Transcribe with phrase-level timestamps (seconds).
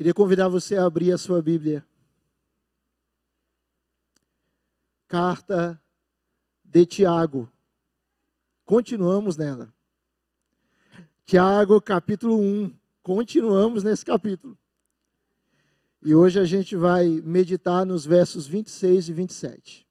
[0.00, 1.84] Queria convidar você a abrir a sua Bíblia.
[5.06, 5.78] Carta
[6.64, 7.52] de Tiago.
[8.64, 9.70] Continuamos nela.
[11.26, 12.74] Tiago, capítulo 1.
[13.02, 14.56] Continuamos nesse capítulo.
[16.02, 19.89] E hoje a gente vai meditar nos versos 26 e 27.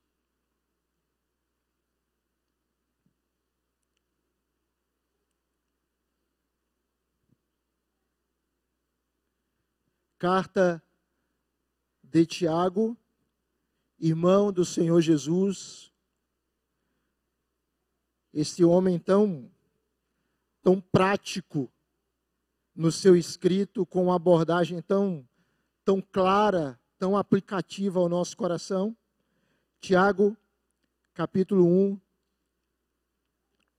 [10.19, 10.83] Carta
[12.03, 12.97] de Tiago,
[13.97, 15.93] irmão do Senhor Jesus,
[18.33, 19.49] este homem tão,
[20.61, 21.71] tão prático
[22.75, 25.25] no seu escrito, com uma abordagem tão,
[25.85, 28.93] tão clara, tão aplicativa ao nosso coração.
[29.79, 30.35] Tiago,
[31.13, 31.97] capítulo 1,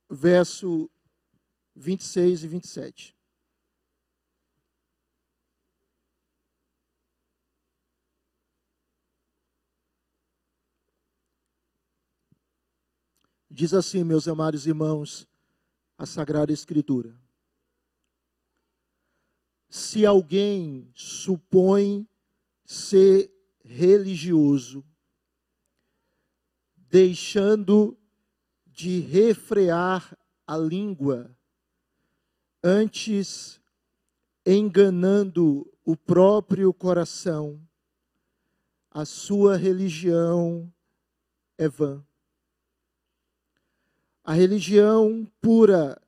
[0.08, 0.90] verso
[1.76, 3.19] 26 e 27.
[13.60, 15.28] Diz assim, meus amados irmãos,
[15.98, 17.14] a Sagrada Escritura.
[19.68, 22.08] Se alguém supõe
[22.64, 23.30] ser
[23.62, 24.82] religioso,
[26.88, 27.98] deixando
[28.66, 30.16] de refrear
[30.46, 31.30] a língua,
[32.64, 33.60] antes
[34.46, 37.60] enganando o próprio coração,
[38.90, 40.72] a sua religião
[41.58, 42.02] é vã.
[44.22, 45.98] A religião pura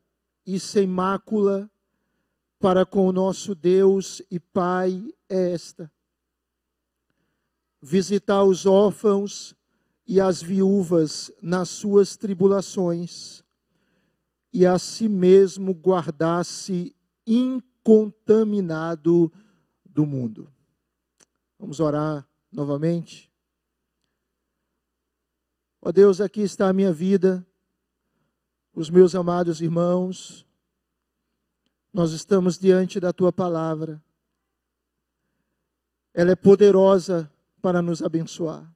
[0.46, 1.70] e sem mácula
[2.58, 5.90] para com o nosso Deus e Pai é esta:
[7.80, 9.54] visitar os órfãos
[10.06, 13.42] e as viúvas nas suas tribulações,
[14.52, 16.94] e a si mesmo guardar-se
[17.26, 19.32] incontaminado
[19.84, 20.52] do mundo.
[21.58, 23.32] Vamos orar novamente.
[25.80, 27.46] Ó Deus, aqui está a minha vida
[28.74, 30.46] os meus amados irmãos,
[31.92, 34.02] nós estamos diante da tua palavra.
[36.14, 38.70] Ela é poderosa para nos abençoar.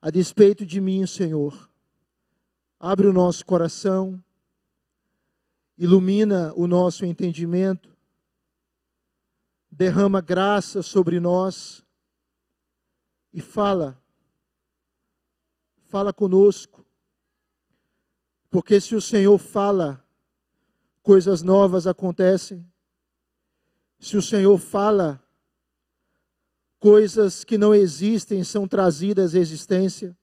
[0.00, 1.68] A despeito de mim, Senhor,
[2.78, 4.22] abre o nosso coração,
[5.78, 7.96] ilumina o nosso entendimento,
[9.70, 11.84] derrama graça sobre nós
[13.32, 14.00] e fala
[15.96, 16.84] fala conosco.
[18.50, 20.04] Porque se o Senhor fala,
[21.02, 22.70] coisas novas acontecem.
[23.98, 25.18] Se o Senhor fala,
[26.78, 30.14] coisas que não existem são trazidas à existência.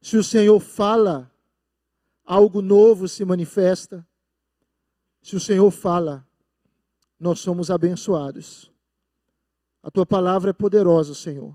[0.00, 1.30] Se o Senhor fala,
[2.24, 4.08] algo novo se manifesta.
[5.20, 6.26] Se o Senhor fala,
[7.18, 8.72] nós somos abençoados.
[9.82, 11.54] A tua palavra é poderosa, Senhor.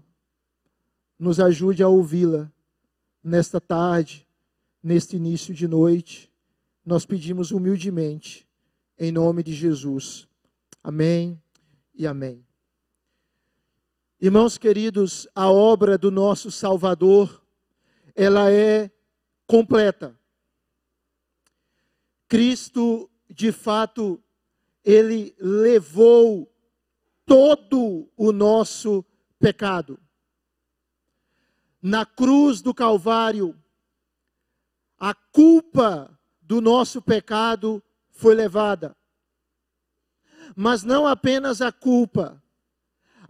[1.17, 2.53] Nos ajude a ouvi-la
[3.25, 4.27] nesta tarde,
[4.83, 6.31] neste início de noite,
[6.85, 8.47] nós pedimos humildemente,
[8.99, 10.27] em nome de Jesus.
[10.83, 11.41] Amém
[11.95, 12.45] e amém.
[14.21, 17.43] Irmãos queridos, a obra do nosso Salvador,
[18.13, 18.91] ela é
[19.47, 20.15] completa.
[22.27, 24.23] Cristo, de fato,
[24.83, 26.47] ele levou
[27.25, 29.03] todo o nosso
[29.39, 29.99] pecado
[31.85, 33.55] na cruz do Calvário,
[34.97, 37.79] a culpa do nosso pecado
[38.09, 38.97] foi levada.
[40.55, 42.41] Mas não apenas a culpa,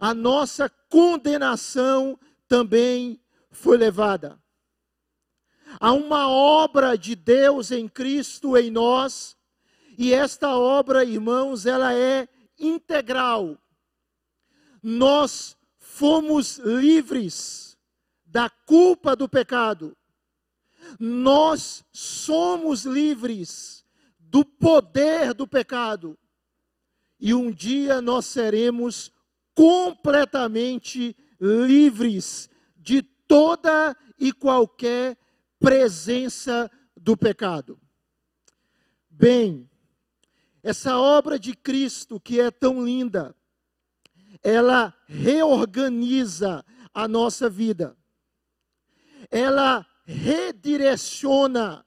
[0.00, 2.18] a nossa condenação
[2.48, 4.42] também foi levada.
[5.78, 9.36] Há uma obra de Deus em Cristo em nós,
[9.98, 12.26] e esta obra, irmãos, ela é
[12.58, 13.58] integral.
[14.82, 17.65] Nós fomos livres
[18.36, 19.96] da culpa do pecado.
[21.00, 23.82] Nós somos livres
[24.20, 26.18] do poder do pecado.
[27.18, 29.10] E um dia nós seremos
[29.54, 35.16] completamente livres de toda e qualquer
[35.58, 37.80] presença do pecado.
[39.08, 39.66] Bem,
[40.62, 43.34] essa obra de Cristo que é tão linda,
[44.42, 46.62] ela reorganiza
[46.92, 47.95] a nossa vida
[49.30, 51.84] ela redireciona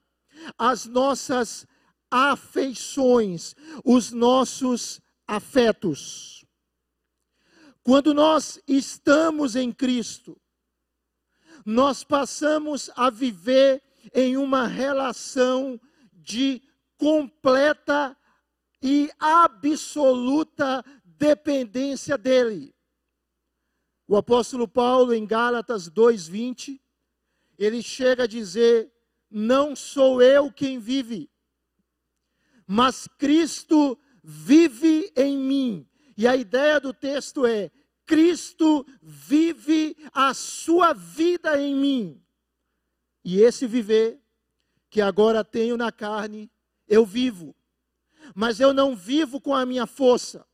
[0.57, 1.65] as nossas
[2.09, 6.45] afeições, os nossos afetos.
[7.83, 10.39] Quando nós estamos em Cristo,
[11.65, 13.81] nós passamos a viver
[14.13, 15.79] em uma relação
[16.13, 16.61] de
[16.97, 18.15] completa
[18.81, 22.73] e absoluta dependência dele.
[24.07, 26.79] O apóstolo Paulo, em Gálatas 2,20,
[27.59, 28.89] ele chega a dizer:
[29.29, 31.29] Não sou eu quem vive,
[32.65, 35.87] mas Cristo vive em mim.
[36.15, 37.69] E a ideia do texto é:
[38.05, 42.23] Cristo vive a sua vida em mim.
[43.23, 44.21] E esse viver
[44.89, 46.49] que agora tenho na carne,
[46.87, 47.53] eu vivo.
[48.33, 50.45] Mas eu não vivo com a minha força.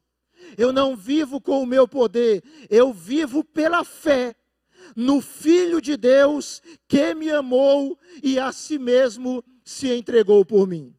[0.57, 2.43] Eu não vivo com o meu poder.
[2.69, 4.35] Eu vivo pela fé
[4.95, 10.93] no Filho de Deus que me amou e a si mesmo se entregou por mim.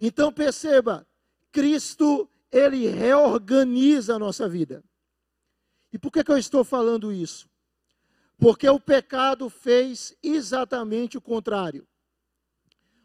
[0.00, 1.06] Então perceba,
[1.52, 4.82] Cristo, ele reorganiza a nossa vida.
[5.92, 7.48] E por que, que eu estou falando isso?
[8.38, 11.86] Porque o pecado fez exatamente o contrário.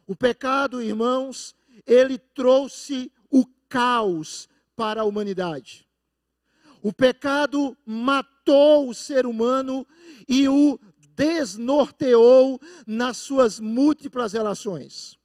[0.05, 1.55] O pecado, irmãos,
[1.85, 5.87] ele trouxe o caos para a humanidade.
[6.81, 9.85] O pecado matou o ser humano
[10.27, 10.79] e o
[11.15, 15.17] desnorteou nas suas múltiplas relações.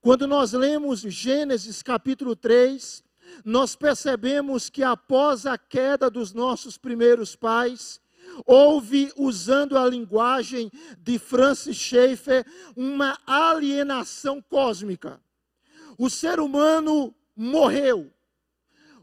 [0.00, 3.02] Quando nós lemos Gênesis capítulo 3,
[3.44, 8.00] nós percebemos que após a queda dos nossos primeiros pais,
[8.44, 12.44] houve, usando a linguagem de Francis Schaeffer,
[12.76, 15.20] uma alienação cósmica.
[15.98, 18.12] O ser humano morreu.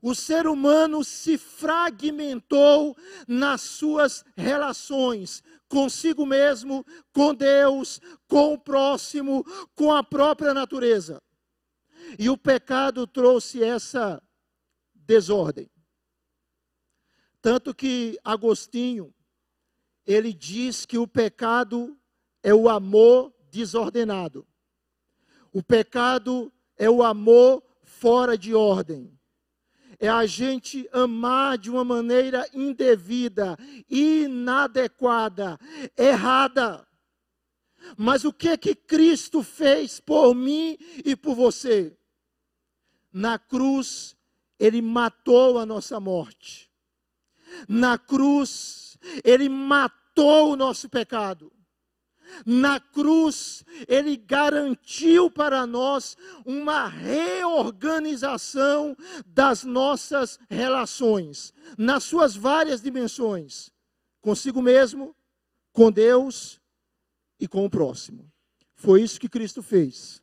[0.04, 2.94] O ser humano se fragmentou
[3.26, 11.24] nas suas relações consigo mesmo, com Deus, com o próximo, com a própria natureza.
[12.20, 14.22] E o pecado trouxe essa
[14.94, 15.72] desordem.
[17.42, 19.16] Tanto que Agostinho,
[20.06, 21.98] ele diz que o pecado
[22.44, 24.46] é o amor desordenado.
[25.54, 29.18] O pecado é o amor fora de ordem.
[30.04, 33.58] É a gente amar de uma maneira indevida,
[33.90, 35.58] inadequada,
[35.98, 36.86] errada.
[37.96, 41.98] Mas o que que Cristo fez por mim e por você?
[43.14, 44.14] Na cruz,
[44.60, 46.70] ele matou a nossa morte.
[47.66, 51.50] Na cruz, ele matou o nosso pecado.
[52.46, 58.96] Na cruz, ele garantiu para nós uma reorganização
[59.26, 63.72] das nossas relações, nas suas várias dimensões,
[64.22, 65.16] consigo mesmo,
[65.72, 66.60] com Deus
[67.40, 68.32] e com o próximo.
[68.76, 70.22] Foi isso que Cristo fez.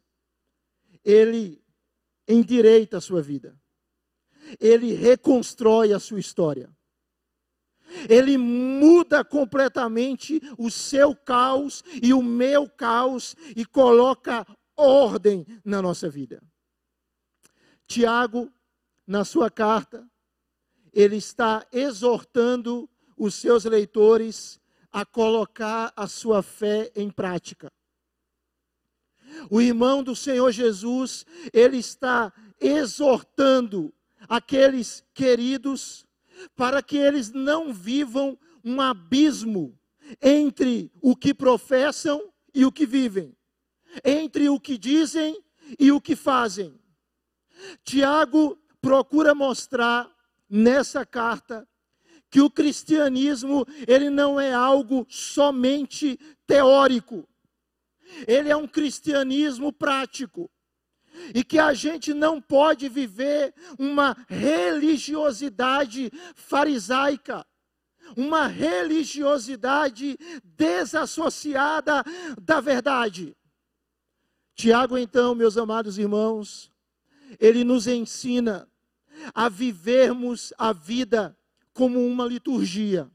[1.04, 1.62] Ele
[2.28, 3.58] endireita a sua vida,
[4.58, 6.70] ele reconstrói a sua história
[8.08, 14.46] ele muda completamente o seu caos e o meu caos e coloca
[14.76, 16.42] ordem na nossa vida.
[17.86, 18.52] Tiago,
[19.06, 20.08] na sua carta,
[20.92, 24.60] ele está exortando os seus leitores
[24.92, 27.70] a colocar a sua fé em prática.
[29.50, 33.92] O irmão do Senhor Jesus, ele está exortando
[34.28, 36.06] aqueles queridos
[36.56, 39.78] para que eles não vivam um abismo
[40.20, 43.36] entre o que professam e o que vivem,
[44.04, 45.42] entre o que dizem
[45.78, 46.78] e o que fazem.
[47.84, 50.10] Tiago procura mostrar
[50.48, 51.68] nessa carta
[52.30, 57.28] que o cristianismo ele não é algo somente teórico.
[58.26, 60.50] Ele é um cristianismo prático
[61.34, 67.46] e que a gente não pode viver uma religiosidade farisaica,
[68.16, 72.04] uma religiosidade desassociada
[72.40, 73.36] da verdade.
[74.54, 76.70] Tiago, então, meus amados irmãos,
[77.38, 78.68] ele nos ensina
[79.34, 81.36] a vivermos a vida
[81.72, 83.10] como uma liturgia,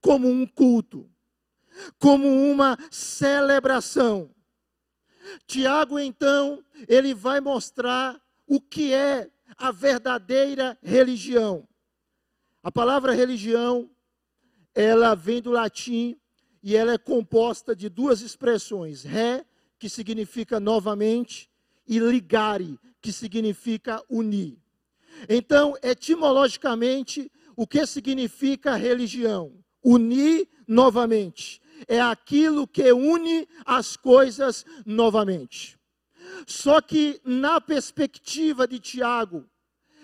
[0.00, 1.08] como um culto,
[1.98, 4.34] como uma celebração
[5.46, 11.66] Tiago, então, ele vai mostrar o que é a verdadeira religião.
[12.62, 13.90] A palavra religião,
[14.74, 16.18] ela vem do latim
[16.62, 19.44] e ela é composta de duas expressões: ré,
[19.78, 21.50] que significa novamente,
[21.86, 24.58] e ligare, que significa unir.
[25.28, 29.52] Então, etimologicamente, o que significa religião?
[29.82, 35.78] Unir novamente é aquilo que une as coisas novamente.
[36.46, 39.44] Só que, na perspectiva de Tiago,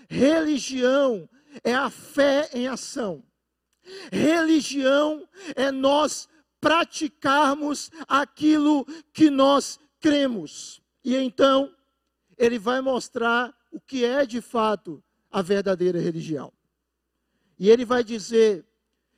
[0.09, 1.29] religião
[1.64, 3.23] é a fé em ação.
[4.11, 6.29] Religião é nós
[6.61, 10.81] praticarmos aquilo que nós cremos.
[11.05, 11.75] E então,
[12.38, 16.52] ele vai mostrar o que é de fato a verdadeira religião.
[17.59, 18.64] E ele vai dizer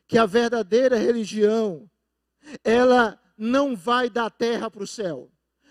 [0.07, 1.91] que a verdadeira religião,
[2.63, 5.31] ela não vai da terra para o céu.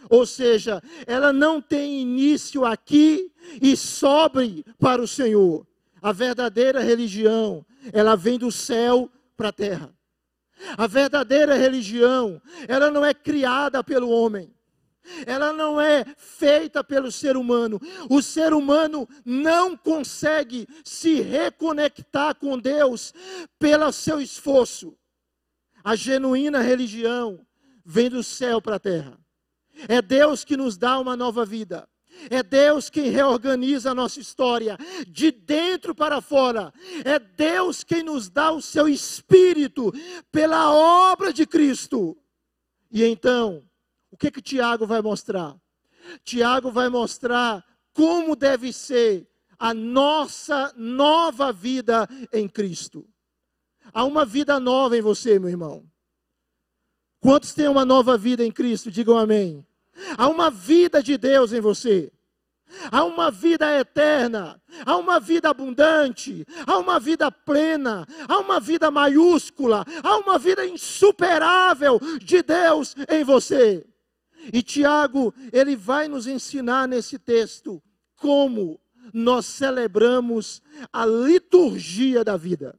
[0.09, 5.65] Ou seja, ela não tem início aqui e sobe para o Senhor.
[6.01, 9.93] A verdadeira religião, ela vem do céu para a terra.
[10.77, 14.53] A verdadeira religião, ela não é criada pelo homem.
[15.25, 17.79] Ela não é feita pelo ser humano.
[18.09, 23.13] O ser humano não consegue se reconectar com Deus
[23.59, 24.97] pelo seu esforço.
[25.83, 27.45] A genuína religião
[27.85, 29.19] vem do céu para a terra.
[29.87, 31.87] É Deus que nos dá uma nova vida.
[32.29, 36.71] É Deus quem reorganiza a nossa história, de dentro para fora.
[37.03, 39.91] É Deus quem nos dá o seu espírito
[40.31, 42.17] pela obra de Cristo.
[42.91, 43.63] E então,
[44.11, 45.55] o que que Tiago vai mostrar?
[46.23, 53.07] Tiago vai mostrar como deve ser a nossa nova vida em Cristo.
[53.91, 55.83] Há uma vida nova em você, meu irmão.
[57.19, 58.91] Quantos têm uma nova vida em Cristo?
[58.91, 59.65] Digam amém.
[60.17, 62.11] Há uma vida de Deus em você.
[62.91, 68.89] Há uma vida eterna, há uma vida abundante, há uma vida plena, há uma vida
[68.89, 73.85] maiúscula, há uma vida insuperável de Deus em você.
[74.51, 77.81] E Tiago, ele vai nos ensinar nesse texto
[78.15, 78.81] como
[79.13, 80.61] nós celebramos
[80.91, 82.77] a liturgia da vida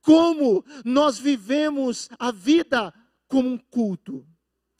[0.00, 2.92] como nós vivemos a vida
[3.28, 4.26] como um culto.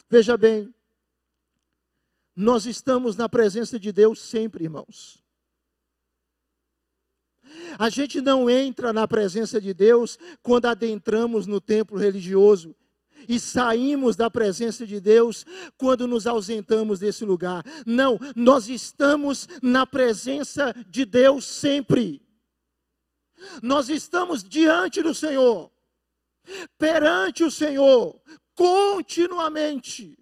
[0.09, 0.73] Veja bem,
[2.35, 5.23] nós estamos na presença de Deus sempre, irmãos.
[7.77, 12.75] A gente não entra na presença de Deus quando adentramos no templo religioso
[13.27, 15.45] e saímos da presença de Deus
[15.77, 17.63] quando nos ausentamos desse lugar.
[17.85, 22.24] Não, nós estamos na presença de Deus sempre.
[23.61, 25.71] Nós estamos diante do Senhor,
[26.77, 28.19] perante o Senhor,
[28.53, 30.17] continuamente.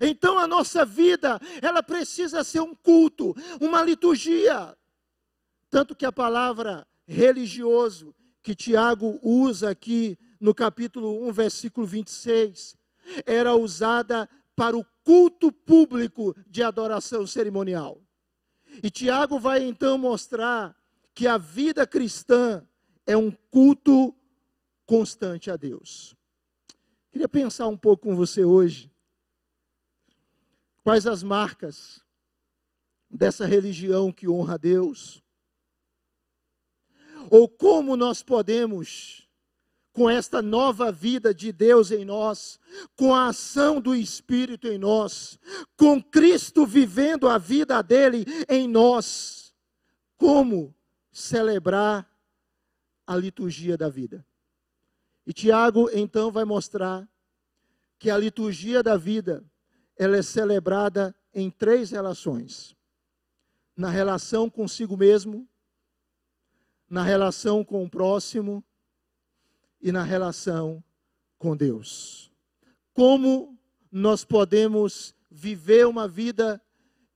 [0.00, 4.76] Então a nossa vida, ela precisa ser um culto, uma liturgia.
[5.70, 12.76] Tanto que a palavra religioso que Tiago usa aqui no capítulo 1, versículo 26,
[13.26, 18.00] era usada para o culto público de adoração cerimonial.
[18.82, 20.76] E Tiago vai então mostrar
[21.14, 22.66] que a vida cristã
[23.06, 24.14] é um culto
[24.86, 26.16] constante a Deus.
[27.10, 28.90] Queria pensar um pouco com você hoje.
[30.82, 32.04] Quais as marcas
[33.10, 35.22] dessa religião que honra a Deus?
[37.30, 39.28] Ou como nós podemos,
[39.92, 42.58] com esta nova vida de Deus em nós,
[42.96, 45.38] com a ação do Espírito em nós,
[45.76, 49.54] com Cristo vivendo a vida dele em nós,
[50.16, 50.74] como
[51.10, 52.08] celebrar
[53.06, 54.24] a liturgia da vida.
[55.26, 57.08] E Tiago então vai mostrar
[57.98, 59.44] que a liturgia da vida
[59.96, 62.74] ela é celebrada em três relações:
[63.76, 65.48] na relação consigo mesmo,
[66.88, 68.64] na relação com o próximo
[69.80, 70.82] e na relação
[71.38, 72.32] com Deus.
[72.92, 73.58] Como
[73.92, 76.60] nós podemos viver uma vida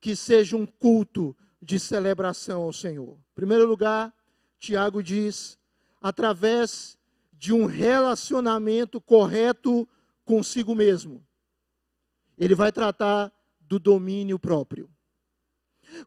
[0.01, 3.24] que seja um culto de celebração ao Senhor?
[3.35, 4.15] Em primeiro lugar,
[4.61, 5.59] Tiago diz,
[6.01, 6.97] através
[7.33, 9.89] de um relacionamento correto
[10.25, 11.21] consigo mesmo.
[12.39, 14.89] Ele vai tratar do domínio próprio.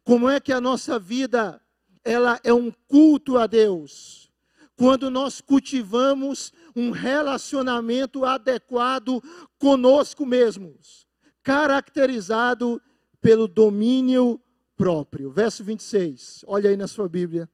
[0.06, 1.62] Como é que a nossa vida
[2.02, 4.32] ela é um culto a Deus?
[4.78, 9.22] Quando nós cultivamos um relacionamento adequado
[9.60, 11.06] conosco mesmos,
[11.44, 12.82] caracterizado
[13.20, 14.42] pelo domínio
[14.78, 15.32] próprio.
[15.32, 17.50] Verso 26, olha aí na sua Bíblia.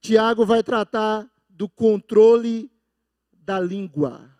[0.00, 2.70] Tiago vai tratar do controle
[3.32, 4.30] da língua.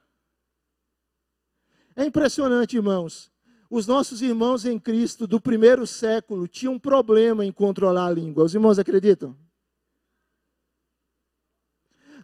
[1.96, 3.30] É impressionante, irmãos.
[3.68, 8.44] Os nossos irmãos em Cristo do primeiro século tinham um problema em controlar a língua.
[8.44, 9.36] Os irmãos acreditam?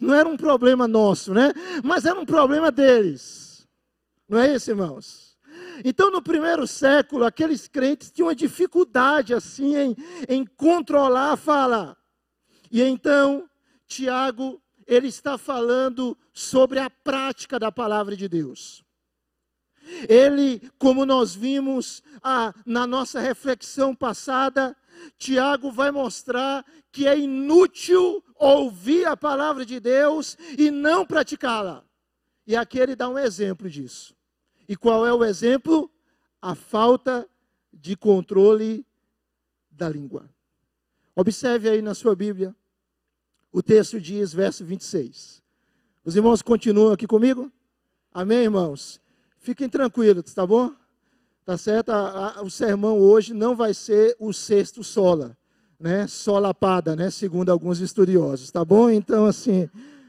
[0.01, 1.53] Não era um problema nosso, né?
[1.83, 3.67] Mas era um problema deles.
[4.29, 5.32] Não é isso, irmãos?
[5.85, 9.97] Então, no primeiro século, aqueles crentes tinham uma dificuldade assim em,
[10.29, 11.97] em controlar a fala.
[12.71, 13.49] E então,
[13.87, 18.85] Tiago, ele está falando sobre a prática da palavra de Deus.
[20.09, 24.77] Ele, como nós vimos ah, na nossa reflexão passada,
[25.19, 31.85] Tiago vai mostrar que é inútil ouvir a palavra de Deus e não praticá-la.
[32.47, 34.15] E aqui ele dá um exemplo disso.
[34.73, 35.91] E qual é o exemplo?
[36.41, 37.29] A falta
[37.71, 38.87] de controle
[39.71, 40.31] da língua.
[41.15, 42.57] Observe aí na sua Bíblia,
[43.53, 45.43] o texto diz, verso 26.
[46.03, 47.53] Os irmãos continuam aqui comigo?
[48.15, 48.99] Amém, irmãos?
[49.37, 50.73] Fiquem tranquilos, tá bom?
[51.45, 51.93] Tá certo?
[52.43, 55.37] O sermão hoje não vai ser o sexto sola,
[55.79, 56.07] né?
[56.07, 57.11] Solapada, né?
[57.11, 58.89] Segundo alguns estudiosos, tá bom?
[58.89, 59.69] Então, assim,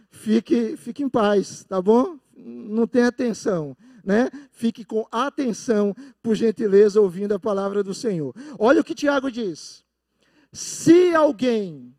[0.09, 2.17] fique, fique em paz, tá bom?
[2.43, 4.29] Não tenha atenção né?
[4.51, 8.35] Fique com atenção, por gentileza, ouvindo a palavra do Senhor.
[8.59, 9.85] Olha o que Tiago diz:
[10.51, 11.95] se alguém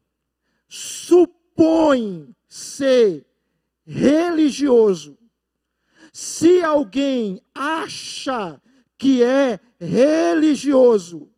[0.69, 3.25] supõe ser
[3.87, 5.17] religioso,
[6.13, 8.61] se alguém acha
[8.99, 11.31] que é religioso,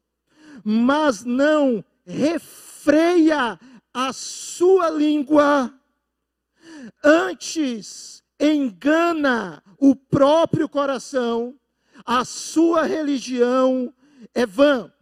[0.64, 3.58] mas não refreia
[3.94, 5.72] a sua língua,
[7.02, 11.58] antes engana o próprio coração,
[12.04, 13.92] a sua religião
[14.34, 14.92] é vã.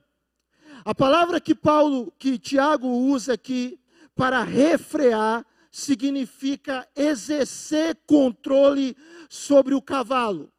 [0.85, 3.81] A palavra que Paulo, que Tiago usa aqui
[4.15, 8.97] para refrear, significa exercer controle
[9.29, 10.53] sobre o cavalo,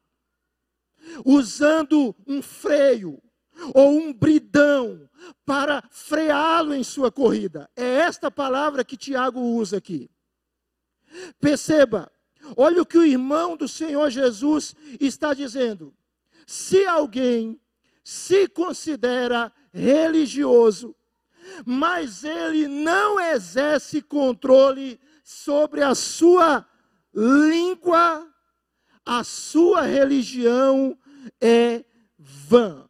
[1.24, 3.22] usando um freio
[3.72, 5.08] ou um bridão
[5.44, 7.70] para freá-lo em sua corrida.
[7.74, 10.10] É esta palavra que Tiago usa aqui.
[11.40, 12.10] Perceba,
[12.56, 15.94] Olha o que o irmão do Senhor Jesus está dizendo.
[16.46, 17.58] Se alguém
[18.04, 20.94] se considera religioso,
[21.64, 26.66] mas ele não exerce controle sobre a sua
[27.14, 28.26] língua,
[29.04, 30.96] a sua religião
[31.40, 31.84] é
[32.18, 32.86] vã.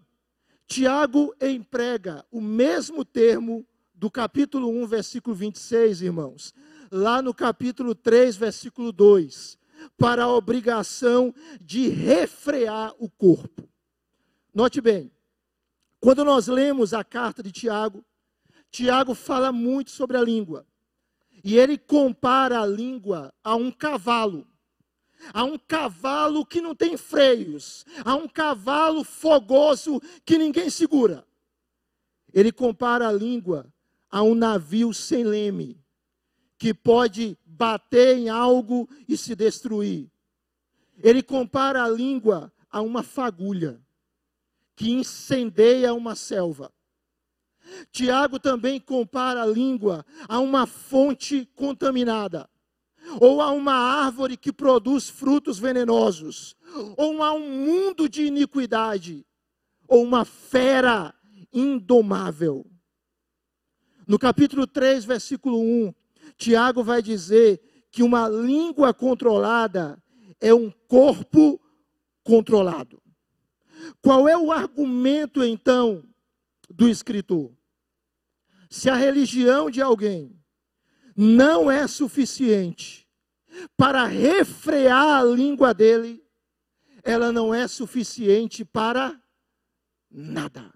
[0.66, 6.52] Tiago emprega o mesmo termo do capítulo 1, versículo 26, irmãos
[6.90, 9.58] lá no capítulo 3, versículo 2,
[9.96, 13.68] para a obrigação de refrear o corpo.
[14.54, 15.10] Note bem,
[16.00, 18.04] quando nós lemos a carta de Tiago,
[18.70, 20.66] Tiago fala muito sobre a língua.
[21.42, 24.46] E ele compara a língua a um cavalo.
[25.32, 31.26] A um cavalo que não tem freios, a um cavalo fogoso que ninguém segura.
[32.32, 33.66] Ele compara a língua
[34.10, 35.82] a um navio sem leme,
[36.58, 40.10] que pode bater em algo e se destruir.
[41.02, 43.80] Ele compara a língua a uma fagulha
[44.74, 46.72] que incendeia uma selva.
[47.90, 52.48] Tiago também compara a língua a uma fonte contaminada,
[53.20, 56.56] ou a uma árvore que produz frutos venenosos,
[56.96, 59.26] ou a um mundo de iniquidade,
[59.88, 61.14] ou uma fera
[61.52, 62.66] indomável.
[64.06, 65.94] No capítulo 3, versículo 1,
[66.36, 70.02] Tiago vai dizer que uma língua controlada
[70.40, 71.60] é um corpo
[72.22, 73.02] controlado.
[74.02, 76.04] Qual é o argumento então
[76.68, 77.52] do escritor?
[78.68, 80.38] Se a religião de alguém
[81.16, 83.08] não é suficiente
[83.76, 86.22] para refrear a língua dele,
[87.02, 89.18] ela não é suficiente para
[90.10, 90.74] nada.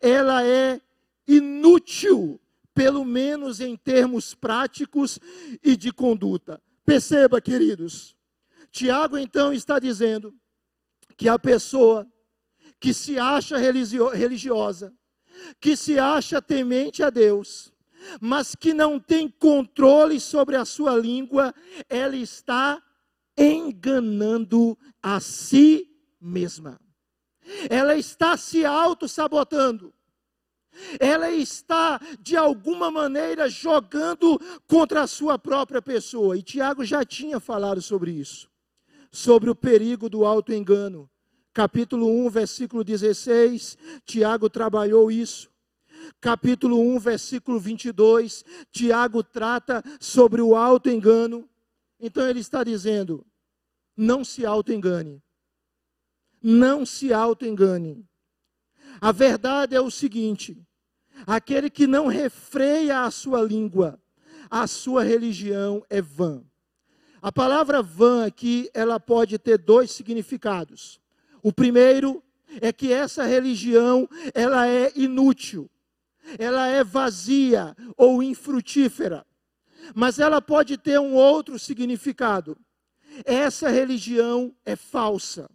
[0.00, 0.80] Ela é
[1.26, 2.40] inútil
[2.74, 5.18] pelo menos em termos práticos
[5.62, 6.60] e de conduta.
[6.84, 8.16] Perceba, queridos,
[8.70, 10.34] Tiago então está dizendo
[11.16, 12.06] que a pessoa
[12.80, 14.92] que se acha religiosa,
[15.60, 17.72] que se acha temente a Deus,
[18.20, 21.54] mas que não tem controle sobre a sua língua,
[21.88, 22.82] ela está
[23.38, 25.88] enganando a si
[26.20, 26.80] mesma.
[27.70, 29.93] Ela está se auto-sabotando
[30.98, 36.36] ela está de alguma maneira jogando contra a sua própria pessoa.
[36.36, 38.48] E Tiago já tinha falado sobre isso,
[39.10, 41.08] sobre o perigo do auto-engano.
[41.52, 45.48] Capítulo 1, versículo 16, Tiago trabalhou isso.
[46.20, 51.48] Capítulo 1, versículo 22, Tiago trata sobre o auto-engano.
[52.00, 53.24] Então ele está dizendo:
[53.96, 55.22] não se auto-engane.
[56.42, 58.04] Não se auto-engane.
[59.00, 60.56] A verdade é o seguinte:
[61.26, 64.00] aquele que não refreia a sua língua,
[64.50, 66.42] a sua religião é vã.
[67.20, 71.00] A palavra vã aqui, ela pode ter dois significados.
[71.42, 72.22] O primeiro
[72.60, 75.70] é que essa religião, ela é inútil.
[76.38, 79.26] Ela é vazia ou infrutífera.
[79.94, 82.56] Mas ela pode ter um outro significado.
[83.24, 85.50] Essa religião é falsa.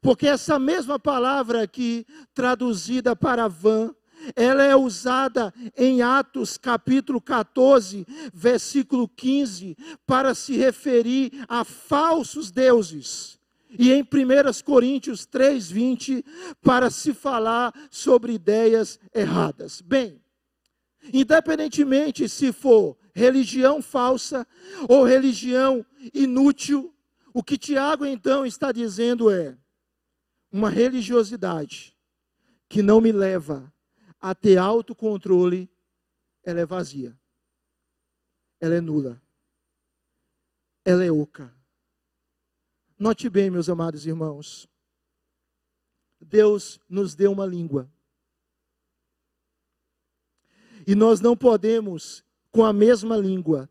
[0.00, 3.94] Porque essa mesma palavra aqui, traduzida para vã,
[4.36, 9.76] ela é usada em Atos capítulo 14, versículo 15,
[10.06, 13.38] para se referir a falsos deuses.
[13.78, 14.06] E em 1
[14.64, 16.24] Coríntios 3, 20,
[16.60, 19.80] para se falar sobre ideias erradas.
[19.80, 20.20] Bem,
[21.12, 24.46] Independentemente se for religião falsa
[24.88, 26.94] ou religião inútil,
[27.32, 29.56] o que Tiago então está dizendo é:
[30.50, 31.96] uma religiosidade
[32.68, 33.72] que não me leva
[34.20, 35.70] a ter autocontrole,
[36.42, 37.18] ela é vazia,
[38.60, 39.20] ela é nula,
[40.84, 41.54] ela é oca.
[42.98, 44.68] Note bem, meus amados irmãos,
[46.20, 47.90] Deus nos deu uma língua.
[50.86, 53.70] E nós não podemos, com a mesma língua,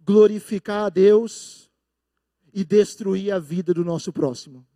[0.00, 1.70] glorificar a Deus
[2.52, 4.66] e destruir a vida do nosso próximo.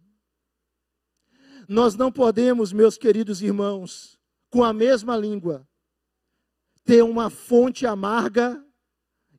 [1.71, 4.19] Nós não podemos, meus queridos irmãos,
[4.51, 5.65] com a mesma língua,
[6.85, 8.61] ter uma fonte amarga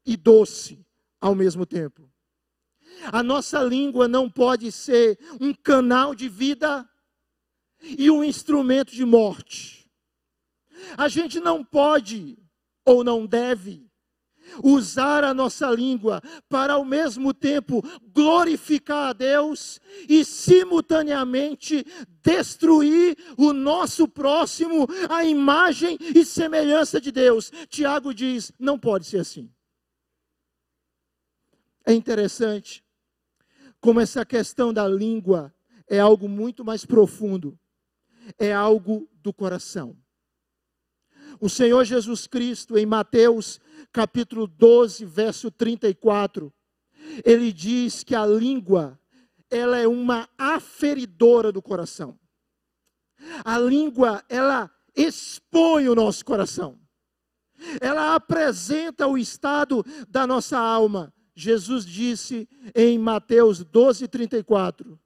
[0.06, 0.88] e doce
[1.20, 2.10] ao mesmo tempo.
[3.12, 6.90] A nossa língua não pode ser um canal de vida
[7.82, 9.92] e um instrumento de morte.
[10.98, 12.38] A gente não pode
[12.86, 13.91] ou não deve
[14.64, 17.82] usar a nossa língua para ao mesmo tempo
[18.14, 21.86] glorificar a Deus e simultaneamente
[22.24, 27.52] destruir o nosso próximo a imagem e semelhança de Deus.
[27.70, 29.52] Tiago diz: não pode ser assim.
[31.86, 32.84] É interessante
[33.80, 35.54] como essa questão da língua
[35.90, 37.60] é algo muito mais profundo,
[38.38, 39.98] é algo do coração.
[41.42, 43.60] O Senhor Jesus Cristo, em Mateus
[43.92, 46.54] capítulo 12, verso 34,
[47.26, 49.00] ele diz que a língua,
[49.50, 52.16] ela é uma aferidora do coração.
[53.44, 56.80] A língua, ela expõe o nosso coração.
[57.82, 61.12] Ela apresenta o estado da nossa alma.
[61.34, 65.00] Jesus disse em Mateus 12, 34: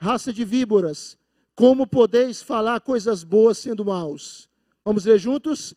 [0.00, 1.18] Raça de víboras,
[1.56, 4.51] como podeis falar coisas boas sendo maus?
[4.84, 5.74] Vamos ler juntos?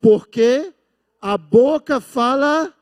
[0.00, 0.74] Porque
[1.20, 2.72] a boca fala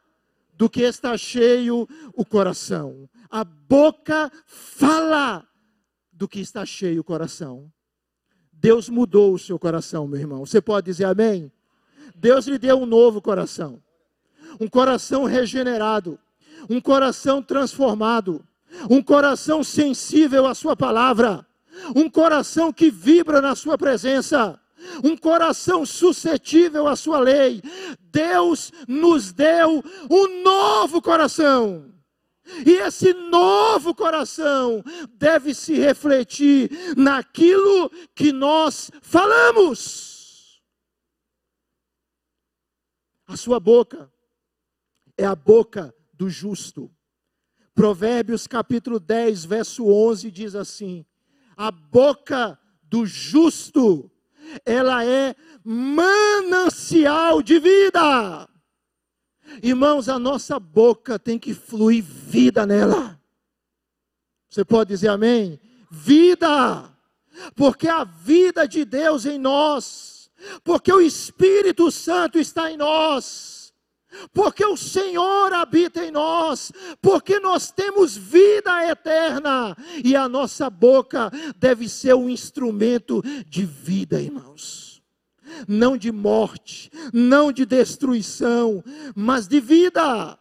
[0.55, 3.09] do que está cheio o coração.
[3.31, 5.47] A boca fala
[6.13, 7.71] do que está cheio o coração.
[8.53, 10.47] Deus mudou o seu coração, meu irmão.
[10.47, 11.53] Você pode dizer amém?
[12.15, 13.83] Deus lhe deu um novo coração.
[14.59, 16.19] Um coração regenerado
[16.69, 18.45] um coração transformado,
[18.91, 21.47] um coração sensível à Sua palavra,
[21.95, 24.59] um coração que vibra na Sua presença,
[25.03, 27.63] um coração suscetível à Sua lei.
[28.01, 31.93] Deus nos deu um novo coração.
[32.65, 34.83] E esse novo coração
[35.15, 40.63] deve se refletir naquilo que nós falamos.
[43.27, 44.11] A sua boca
[45.17, 46.91] é a boca do justo.
[47.75, 51.05] Provérbios capítulo 10, verso 11 diz assim:
[51.57, 54.11] A boca do justo,
[54.65, 58.49] ela é manancial de vida.
[59.63, 63.21] Irmãos, a nossa boca tem que fluir vida nela.
[64.49, 65.61] Você pode dizer amém?
[65.91, 66.91] Vida,
[67.55, 70.31] porque a vida de Deus em nós,
[70.65, 73.66] porque o Espírito Santo está em nós
[74.33, 81.31] porque o Senhor habita em nós, porque nós temos vida eterna, e a nossa boca
[81.57, 85.03] deve ser um instrumento de vida, irmãos.
[85.69, 88.83] Não de morte, não de destruição,
[89.15, 90.39] mas de vida.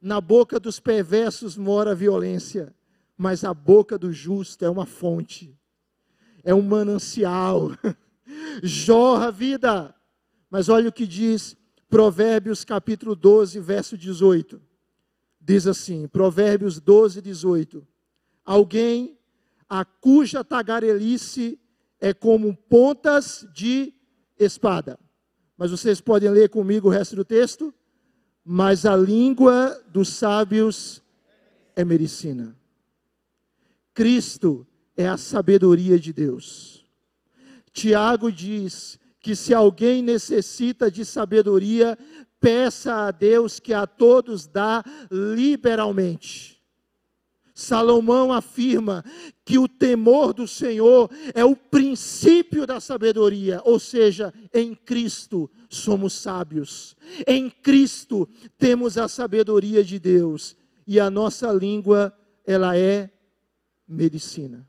[0.00, 2.74] Na boca dos perversos mora a violência,
[3.16, 5.58] mas a boca do justo é uma fonte,
[6.44, 7.72] é um manancial,
[8.62, 9.94] jorra vida.
[10.48, 11.56] Mas olha o que diz
[11.88, 14.60] Provérbios capítulo 12, verso 18.
[15.40, 17.86] Diz assim: Provérbios 12, 18.
[18.44, 19.18] Alguém
[19.68, 21.58] a cuja tagarelice
[22.00, 23.94] é como pontas de
[24.38, 24.98] espada.
[25.56, 27.72] Mas vocês podem ler comigo o resto do texto?
[28.44, 31.02] Mas a língua dos sábios
[31.74, 32.56] é medicina.
[33.94, 36.86] Cristo é a sabedoria de Deus.
[37.72, 41.98] Tiago diz que se alguém necessita de sabedoria,
[42.38, 46.62] peça a Deus que a todos dá liberalmente.
[47.52, 49.04] Salomão afirma
[49.44, 56.12] que o temor do Senhor é o princípio da sabedoria, ou seja, em Cristo somos
[56.12, 56.96] sábios.
[57.26, 63.10] Em Cristo temos a sabedoria de Deus e a nossa língua ela é
[63.88, 64.64] medicina.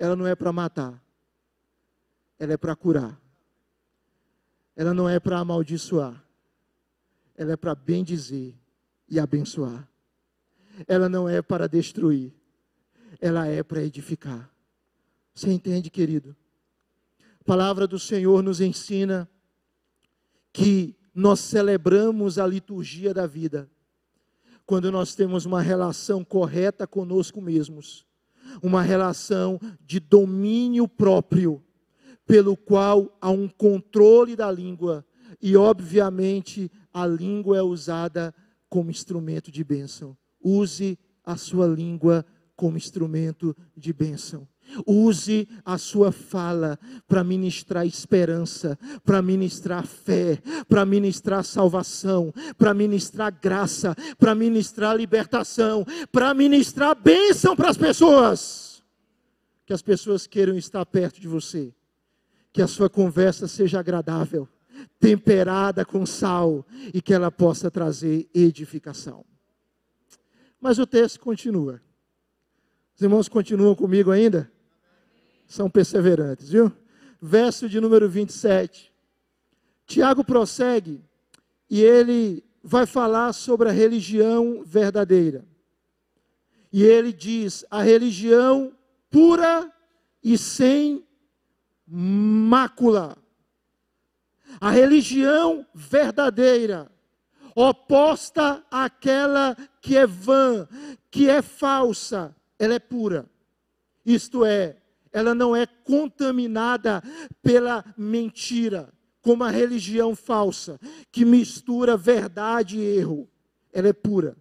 [0.00, 1.00] Ela não é para matar,
[2.38, 3.20] ela é para curar.
[4.74, 6.24] Ela não é para amaldiçoar,
[7.36, 8.54] ela é para bendizer
[9.06, 9.86] e abençoar.
[10.88, 12.32] Ela não é para destruir,
[13.20, 14.50] ela é para edificar.
[15.34, 16.34] Você entende, querido?
[17.38, 19.28] A palavra do Senhor nos ensina
[20.50, 23.70] que nós celebramos a liturgia da vida
[24.64, 28.06] quando nós temos uma relação correta conosco mesmos,
[28.62, 31.62] uma relação de domínio próprio,
[32.26, 35.04] pelo qual há um controle da língua
[35.40, 38.34] e, obviamente, a língua é usada
[38.68, 40.16] como instrumento de bênção.
[40.42, 42.24] Use a sua língua
[42.56, 44.46] como instrumento de bênção.
[44.86, 46.78] Use a sua fala
[47.08, 55.84] para ministrar esperança, para ministrar fé, para ministrar salvação, para ministrar graça, para ministrar libertação,
[56.12, 58.82] para ministrar bênção para as pessoas.
[59.66, 61.72] Que as pessoas queiram estar perto de você.
[62.52, 64.48] Que a sua conversa seja agradável,
[64.98, 69.24] temperada com sal e que ela possa trazer edificação.
[70.60, 71.80] Mas o texto continua.
[72.94, 74.50] Os irmãos continuam comigo ainda?
[75.50, 76.72] São perseverantes, viu?
[77.20, 78.90] Verso de número 27.
[79.84, 81.04] Tiago prossegue
[81.68, 85.44] e ele vai falar sobre a religião verdadeira.
[86.72, 88.72] E ele diz: a religião
[89.10, 89.70] pura
[90.22, 91.04] e sem
[91.84, 93.16] mácula.
[94.60, 96.90] A religião verdadeira,
[97.56, 100.68] oposta àquela que é vã,
[101.10, 103.28] que é falsa, ela é pura.
[104.06, 104.79] Isto é,
[105.12, 107.02] ela não é contaminada
[107.42, 110.78] pela mentira, como a religião falsa,
[111.10, 113.28] que mistura verdade e erro.
[113.72, 114.36] Ela é pura.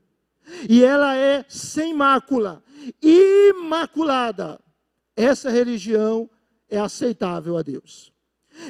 [0.67, 2.63] E ela é sem mácula,
[3.01, 4.59] imaculada.
[5.15, 6.29] Essa religião
[6.69, 8.11] é aceitável a Deus.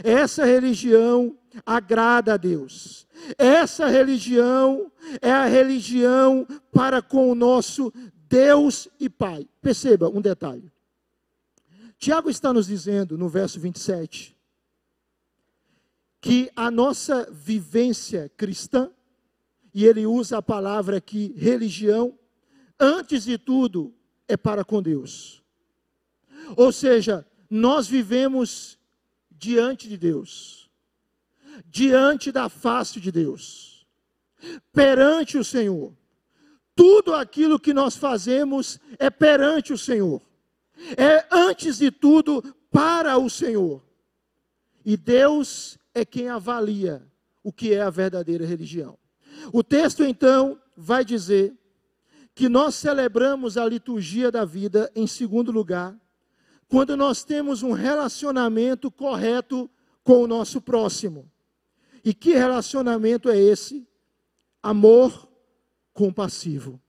[0.03, 3.07] Essa religião agrada a Deus.
[3.38, 7.91] Essa religião é a religião para com o nosso
[8.27, 9.47] Deus e Pai.
[9.62, 10.71] Perceba um detalhe.
[11.99, 14.33] Tiago está nos dizendo no verso 27
[16.21, 18.89] que a nossa vivência cristã,
[19.73, 22.17] e ele usa a palavra aqui, religião,
[22.79, 23.93] antes de tudo,
[24.27, 25.43] é para com Deus.
[26.55, 28.79] Ou seja, nós vivemos
[29.29, 30.69] diante de Deus,
[31.65, 33.85] diante da face de Deus,
[34.71, 35.93] perante o Senhor.
[36.73, 40.28] Tudo aquilo que nós fazemos é perante o Senhor
[40.97, 43.83] é antes de tudo para o Senhor.
[44.85, 47.05] E Deus é quem avalia
[47.43, 48.97] o que é a verdadeira religião.
[49.51, 51.53] O texto então vai dizer
[52.33, 55.95] que nós celebramos a liturgia da vida em segundo lugar,
[56.67, 59.69] quando nós temos um relacionamento correto
[60.03, 61.29] com o nosso próximo.
[62.03, 63.85] E que relacionamento é esse?
[64.61, 65.27] Amor
[65.93, 66.79] compassivo.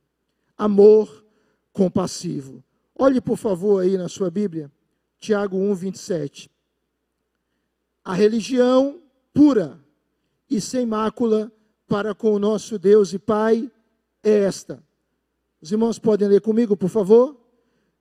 [0.56, 1.24] Amor
[1.72, 2.62] compassivo.
[3.02, 4.70] Olhe, por favor, aí na sua Bíblia,
[5.18, 6.50] Tiago 1, 27.
[8.04, 9.00] A religião
[9.32, 9.80] pura
[10.50, 11.50] e sem mácula
[11.88, 13.72] para com o nosso Deus e Pai
[14.22, 14.84] é esta.
[15.62, 17.40] Os irmãos podem ler comigo, por favor?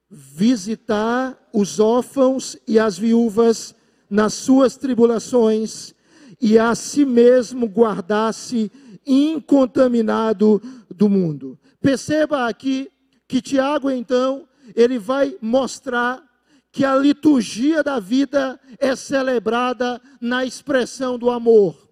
[0.10, 3.74] Visitar os órfãos e as viúvas
[4.10, 5.96] nas suas tribulações
[6.42, 8.70] e a si mesmo guardar-se
[9.08, 10.62] incontaminado
[10.94, 11.58] do mundo.
[11.80, 12.92] Perceba aqui
[13.30, 16.23] que Tiago, então, ele vai mostrar
[16.71, 21.89] que a liturgia da vida é celebrada na expressão do amor.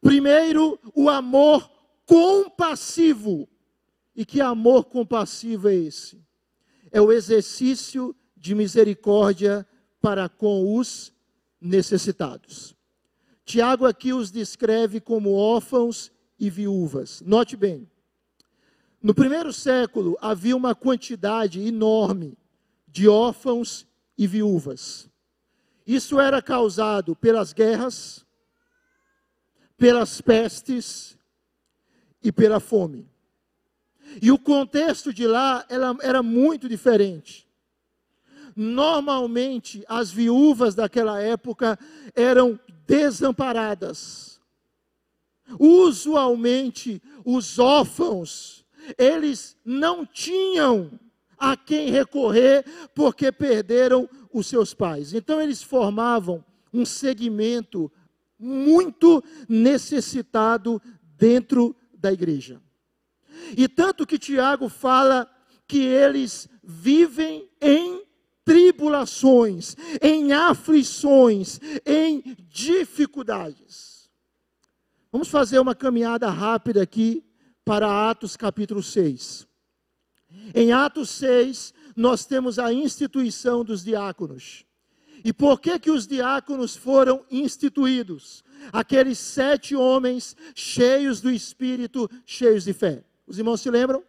[0.00, 1.70] Primeiro, o amor
[2.06, 3.48] compassivo.
[4.16, 6.20] E que amor compassivo é esse?
[6.90, 9.66] É o exercício de misericórdia
[10.00, 11.12] para com os
[11.60, 12.74] necessitados.
[13.44, 17.22] Tiago aqui os descreve como órfãos e viúvas.
[17.24, 17.88] Note bem,
[19.02, 22.36] no primeiro século havia uma quantidade enorme
[22.86, 23.86] de órfãos
[24.16, 25.08] e viúvas.
[25.86, 28.26] Isso era causado pelas guerras,
[29.76, 31.16] pelas pestes
[32.22, 33.08] e pela fome.
[34.20, 37.48] E o contexto de lá era, era muito diferente.
[38.54, 41.78] Normalmente, as viúvas daquela época
[42.14, 44.40] eram desamparadas.
[45.58, 48.59] Usualmente, os órfãos
[48.98, 50.90] eles não tinham
[51.38, 55.14] a quem recorrer porque perderam os seus pais.
[55.14, 57.90] Então eles formavam um segmento
[58.38, 60.80] muito necessitado
[61.16, 62.60] dentro da igreja.
[63.56, 65.28] E tanto que Tiago fala
[65.66, 68.04] que eles vivem em
[68.44, 74.10] tribulações, em aflições, em dificuldades.
[75.12, 77.24] Vamos fazer uma caminhada rápida aqui
[77.64, 79.46] para Atos capítulo 6.
[80.54, 84.64] Em Atos 6, nós temos a instituição dos diáconos.
[85.24, 88.42] E por que que os diáconos foram instituídos?
[88.72, 93.04] Aqueles sete homens cheios do Espírito, cheios de fé.
[93.26, 94.02] Os irmãos se lembram?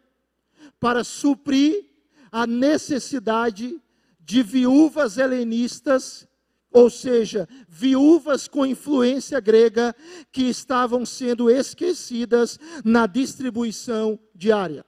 [0.80, 1.86] Para suprir
[2.32, 3.82] a necessidade
[4.20, 6.28] de viúvas helenistas,
[6.72, 9.96] ou seja, viúvas com influência grega
[10.32, 14.86] que estavam sendo esquecidas na distribuição diária.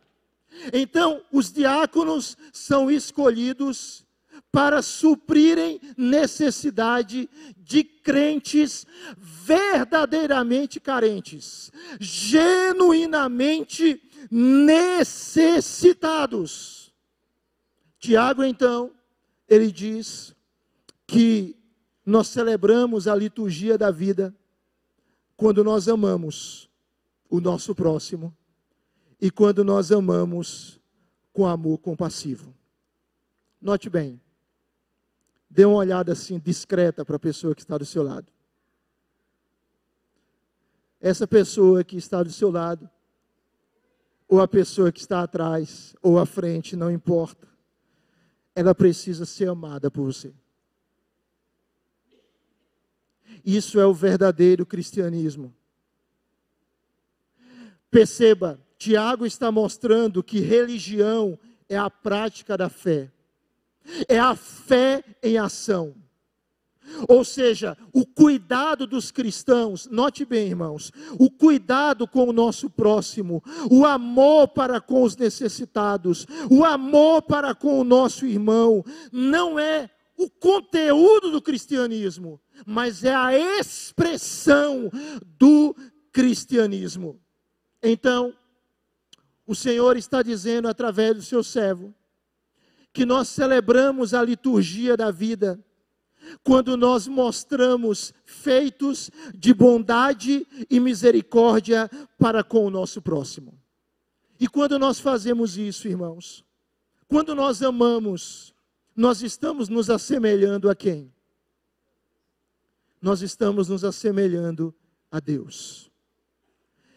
[0.72, 4.04] Então, os diáconos são escolhidos
[4.52, 8.86] para suprirem necessidade de crentes
[9.18, 16.94] verdadeiramente carentes, genuinamente necessitados.
[18.00, 18.92] Tiago, então,
[19.50, 20.36] ele diz
[21.08, 21.63] que
[22.06, 24.36] nós celebramos a liturgia da vida
[25.38, 26.70] quando nós amamos
[27.30, 28.36] o nosso próximo
[29.20, 30.80] e quando nós amamos
[31.32, 32.54] com amor compassivo.
[33.62, 34.22] Note bem,
[35.50, 38.28] dê uma olhada assim discreta para a pessoa que está do seu lado.
[41.00, 42.90] Essa pessoa que está do seu lado,
[44.28, 47.48] ou a pessoa que está atrás, ou à frente, não importa,
[48.56, 50.34] ela precisa ser amada por você.
[53.44, 55.54] Isso é o verdadeiro cristianismo.
[57.92, 61.38] Perceba, Tiago está mostrando que religião
[61.70, 63.12] é a prática da fé,
[64.08, 65.96] é a fé em ação.
[67.08, 73.42] Ou seja, o cuidado dos cristãos, note bem, irmãos, o cuidado com o nosso próximo,
[73.72, 79.90] o amor para com os necessitados, o amor para com o nosso irmão, não é
[80.18, 84.90] o conteúdo do cristianismo, mas é a expressão
[85.38, 85.76] do
[86.12, 87.20] cristianismo.
[87.82, 88.34] Então,
[89.46, 91.94] o Senhor está dizendo através do seu servo
[92.94, 95.60] que nós celebramos a liturgia da vida
[96.44, 103.60] quando nós mostramos feitos de bondade e misericórdia para com o nosso próximo.
[104.40, 106.46] E quando nós fazemos isso, irmãos,
[107.08, 108.54] quando nós amamos,
[108.96, 111.13] nós estamos nos assemelhando a quem?
[113.04, 114.74] Nós estamos nos assemelhando
[115.12, 115.92] a Deus.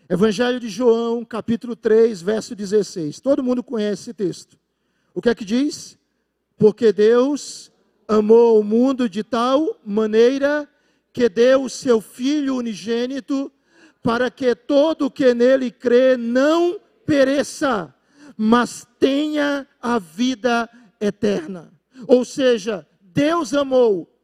[0.08, 3.18] Evangelho de João, capítulo 3, verso 16.
[3.18, 4.56] Todo mundo conhece esse texto.
[5.12, 5.98] O que é que diz?
[6.56, 7.72] Porque Deus
[8.06, 10.68] amou o mundo de tal maneira
[11.12, 13.50] que deu o seu Filho unigênito
[14.00, 17.92] para que todo o que nele crê não pereça,
[18.36, 21.72] mas tenha a vida eterna.
[22.06, 24.15] Ou seja, Deus amou,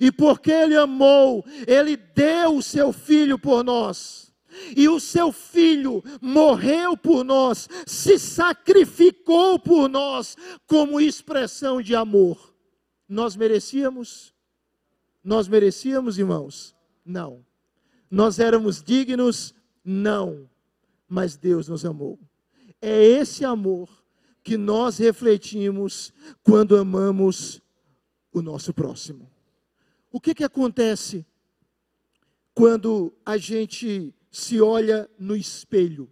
[0.00, 4.30] e porque Ele amou, Ele deu o seu Filho por nós
[4.76, 12.54] e o seu filho morreu por nós, se sacrificou por nós, como expressão de amor.
[13.08, 14.34] Nós merecíamos?
[15.22, 16.74] Nós merecíamos, irmãos?
[17.04, 17.44] Não.
[18.10, 19.54] Nós éramos dignos?
[19.84, 20.48] Não.
[21.08, 22.18] Mas Deus nos amou.
[22.80, 23.88] É esse amor
[24.42, 26.12] que nós refletimos
[26.42, 27.60] quando amamos
[28.32, 29.29] o nosso próximo.
[30.10, 31.26] O que, que acontece
[32.54, 36.10] quando a gente se olha no espelho.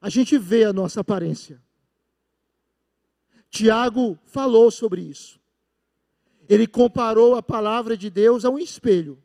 [0.00, 1.62] A gente vê a nossa aparência.
[3.50, 5.40] Tiago falou sobre isso.
[6.48, 9.22] Ele comparou a palavra de Deus a um espelho.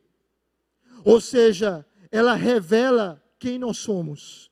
[1.04, 4.52] Ou seja, ela revela quem nós somos.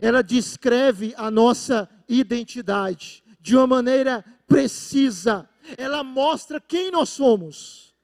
[0.00, 5.48] Ela descreve a nossa identidade de uma maneira precisa.
[5.76, 7.94] Ela mostra quem nós somos.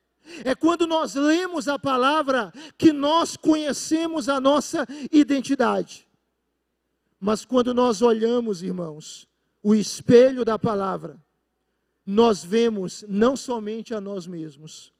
[0.45, 6.09] É quando nós lemos a palavra que nós conhecemos a nossa identidade.
[7.19, 9.29] Mas quando nós olhamos, irmãos,
[9.63, 11.21] o espelho da palavra,
[12.05, 14.93] nós vemos não somente a nós mesmos,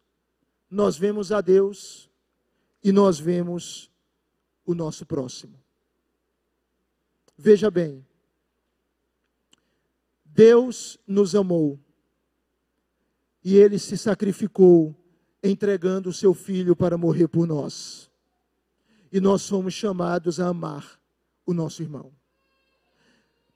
[0.71, 2.09] nós vemos a Deus
[2.83, 3.91] e nós vemos
[4.65, 5.61] o nosso próximo.
[7.37, 8.07] Veja bem,
[10.25, 11.79] Deus nos amou
[13.45, 14.95] e ele se sacrificou
[15.43, 18.11] entregando o seu filho para morrer por nós.
[19.11, 21.01] E nós somos chamados a amar
[21.45, 22.13] o nosso irmão.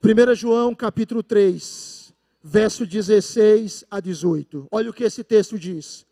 [0.03, 2.13] 1 João capítulo 3,
[2.43, 4.67] verso 16 a 18.
[4.71, 6.05] Olha o que esse texto diz.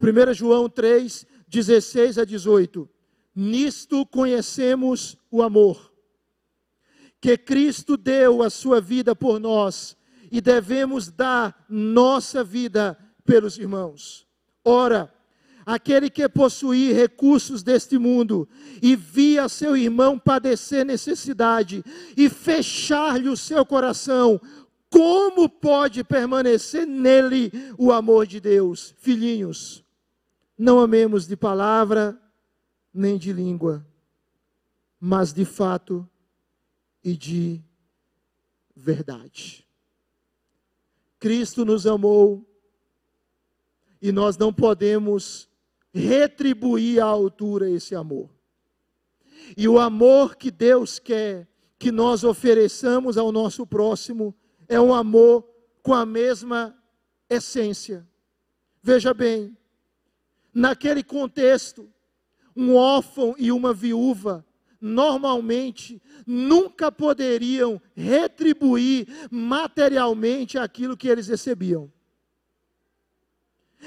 [0.00, 2.88] 1 João 3, 16 a 18.
[3.34, 5.92] Nisto conhecemos o amor,
[7.20, 9.96] que Cristo deu a sua vida por nós
[10.30, 14.26] e devemos dar nossa vida pelos irmãos.
[14.64, 15.12] Ora,
[15.64, 18.48] aquele que possuía recursos deste mundo
[18.80, 21.84] e via seu irmão padecer necessidade
[22.16, 24.40] e fechar-lhe o seu coração,
[24.90, 28.94] como pode permanecer nele o amor de Deus?
[28.98, 29.84] Filhinhos,
[30.58, 32.20] não amemos de palavra
[32.92, 33.86] nem de língua,
[35.00, 36.08] mas de fato
[37.02, 37.62] e de
[38.76, 39.66] verdade.
[41.18, 42.46] Cristo nos amou
[44.02, 45.48] e nós não podemos
[45.94, 48.28] retribuir à altura esse amor.
[49.56, 51.48] E o amor que Deus quer
[51.78, 54.34] que nós ofereçamos ao nosso próximo
[54.68, 55.48] é um amor
[55.82, 56.76] com a mesma
[57.30, 58.06] essência.
[58.82, 59.56] Veja bem,
[60.52, 61.88] naquele contexto,
[62.56, 64.44] um órfão e uma viúva
[64.80, 71.90] normalmente nunca poderiam retribuir materialmente aquilo que eles recebiam.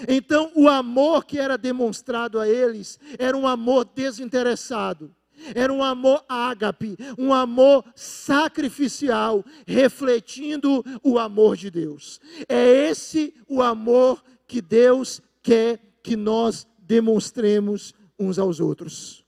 [0.08, 5.14] Então, o amor que era demonstrado a eles era um amor desinteressado.
[5.54, 12.20] Era um amor ágape, um amor sacrificial, refletindo o amor de Deus.
[12.48, 19.26] É esse o amor que Deus quer que nós demonstremos uns aos outros.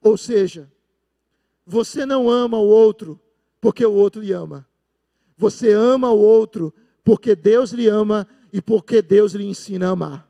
[0.00, 0.70] Ou seja,
[1.66, 3.20] você não ama o outro
[3.60, 4.66] porque o outro lhe ama.
[5.36, 6.72] Você ama o outro
[7.04, 10.28] porque Deus lhe ama e porque Deus lhe ensina a amar.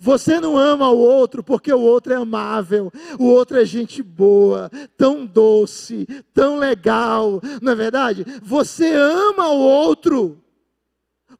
[0.00, 4.70] Você não ama o outro porque o outro é amável, o outro é gente boa,
[4.96, 8.24] tão doce, tão legal, não é verdade?
[8.42, 10.42] Você ama o outro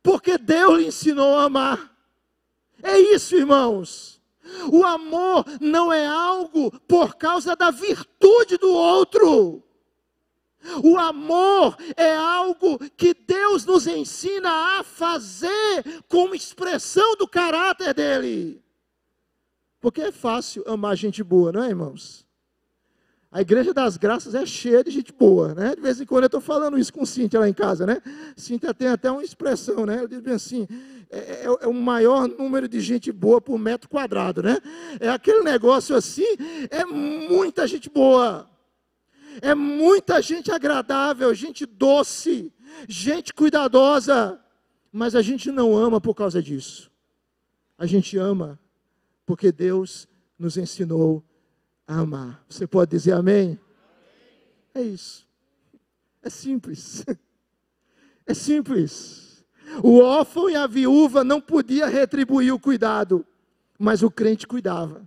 [0.02, 1.92] porque Deus lhe ensinou a amar.
[2.82, 4.20] É isso, irmãos.
[4.70, 9.62] O amor não é algo por causa da virtude do outro.
[10.82, 18.62] O amor é algo que Deus nos ensina a fazer como expressão do caráter dele.
[19.80, 22.24] Porque é fácil amar gente boa, não é, irmãos?
[23.32, 25.74] A igreja das graças é cheia de gente boa, né?
[25.74, 28.02] De vez em quando eu estou falando isso com Cíntia lá em casa, né?
[28.36, 29.96] Cíntia tem até uma expressão, né?
[29.96, 30.68] Ela diz bem assim:
[31.10, 34.58] é, é, é o maior número de gente boa por metro quadrado, né?
[35.00, 36.26] É aquele negócio assim,
[36.70, 38.51] é muita gente boa.
[39.40, 42.52] É muita gente agradável, gente doce,
[42.88, 44.38] gente cuidadosa,
[44.90, 46.90] mas a gente não ama por causa disso.
[47.78, 48.58] A gente ama
[49.24, 50.06] porque Deus
[50.38, 51.24] nos ensinou
[51.86, 52.44] a amar.
[52.48, 53.58] Você pode dizer amém?
[54.74, 55.26] É isso.
[56.22, 57.04] É simples.
[58.24, 59.44] É simples.
[59.82, 63.26] O órfão e a viúva não podia retribuir o cuidado,
[63.76, 65.02] mas o crente cuidava.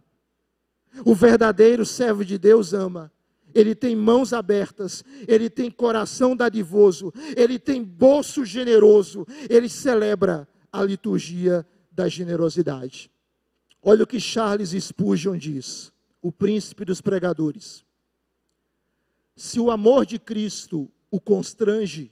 [1.06, 3.10] O verdadeiro servo de Deus ama
[3.56, 10.84] ele tem mãos abertas, ele tem coração dadivoso, ele tem bolso generoso, ele celebra a
[10.84, 13.10] liturgia da generosidade.
[13.82, 17.86] Olha o que Charles Spurgeon diz, o príncipe dos pregadores.
[19.38, 22.12] Se o amor de Cristo o constrange,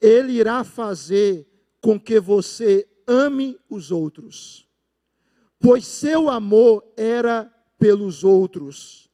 [0.00, 1.46] ele irá fazer
[1.80, 4.66] com que você ame os outros,
[5.60, 7.44] pois seu amor era
[7.78, 9.09] pelos outros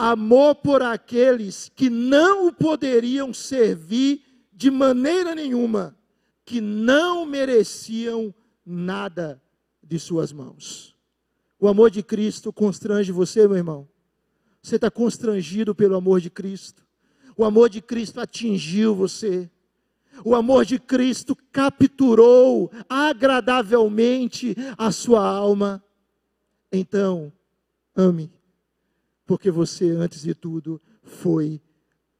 [0.00, 5.94] amor por aqueles que não o poderiam servir de maneira nenhuma,
[6.42, 8.34] que não mereciam
[8.64, 9.40] nada
[9.82, 10.96] de suas mãos.
[11.58, 13.86] O amor de Cristo constrange você, meu irmão.
[14.62, 16.82] Você está constrangido pelo amor de Cristo.
[17.36, 19.50] O amor de Cristo atingiu você.
[20.24, 25.82] O amor de Cristo capturou agradavelmente a sua alma.
[26.72, 27.30] Então,
[27.94, 28.30] ame
[29.30, 31.62] porque você, antes de tudo, foi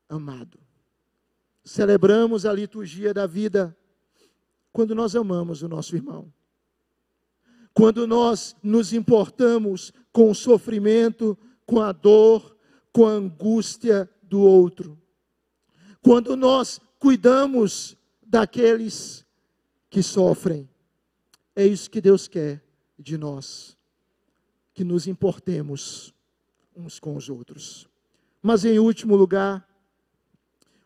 [0.08, 0.60] amado.
[1.64, 3.76] Celebramos a liturgia da vida
[4.72, 6.32] quando nós amamos o nosso irmão.
[7.74, 11.36] Quando nós nos importamos com o sofrimento,
[11.66, 12.56] com a dor,
[12.92, 14.96] com a angústia do outro.
[16.00, 19.26] Quando nós cuidamos daqueles
[19.90, 20.70] que sofrem.
[21.56, 22.62] É isso que Deus quer
[22.96, 23.76] de nós.
[24.72, 26.14] Que nos importemos
[26.76, 27.88] uns com os outros.
[28.42, 29.66] Mas em último lugar,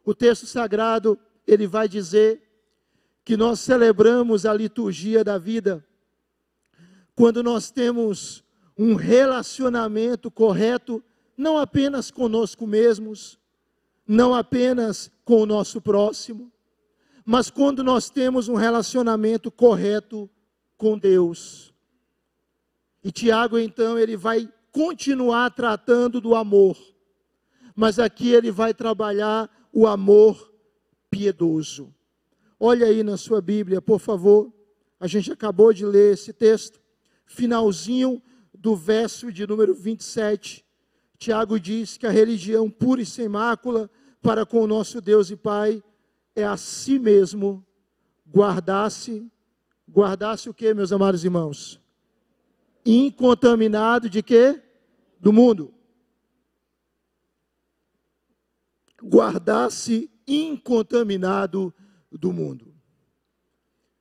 [0.04, 2.42] o texto sagrado, ele vai dizer
[3.24, 5.84] que nós celebramos a liturgia da vida
[7.14, 8.42] quando nós temos
[8.76, 11.02] um relacionamento correto,
[11.36, 13.38] não apenas conosco mesmos,
[14.06, 16.52] não apenas com o nosso próximo,
[17.24, 20.28] mas quando nós temos um relacionamento correto
[20.76, 21.72] com Deus.
[23.02, 26.76] E Tiago, então, ele vai continuar tratando do amor,
[27.76, 30.52] mas aqui ele vai trabalhar o amor
[31.08, 31.94] piedoso.
[32.58, 34.52] Olha aí na sua Bíblia, por favor.
[34.98, 36.80] A gente acabou de ler esse texto,
[37.24, 38.20] finalzinho
[38.52, 40.64] do verso de número 27.
[41.18, 43.88] Tiago diz que a religião pura e sem mácula
[44.20, 45.82] para com o nosso Deus e Pai
[46.34, 47.64] é a si mesmo
[48.28, 49.30] guardasse,
[49.88, 51.83] guardasse o que, meus amados irmãos?
[52.84, 54.62] Incontaminado de quê?
[55.18, 55.72] Do mundo.
[59.02, 61.74] Guardasse incontaminado
[62.10, 62.74] do mundo.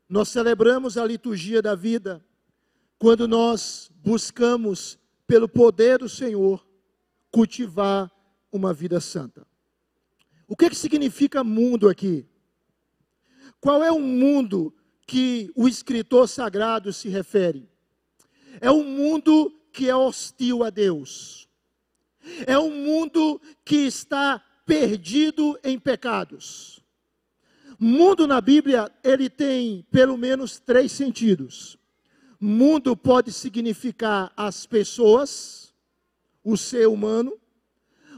[0.08, 2.24] Nós celebramos a liturgia da vida
[3.00, 6.66] quando nós buscamos, pelo poder do Senhor,
[7.32, 8.12] cultivar
[8.52, 9.46] uma vida santa.
[10.48, 12.28] O que, que significa mundo aqui?
[13.60, 14.74] Qual é o mundo
[15.08, 17.73] que o escritor sagrado se refere?
[18.62, 21.48] É um mundo que é hostil a Deus.
[22.46, 26.82] É um mundo que está perdido em pecados.
[27.80, 31.78] Mundo na Bíblia, ele tem pelo menos três sentidos.
[32.40, 35.74] Mundo pode significar as pessoas,
[36.44, 37.38] o ser humano.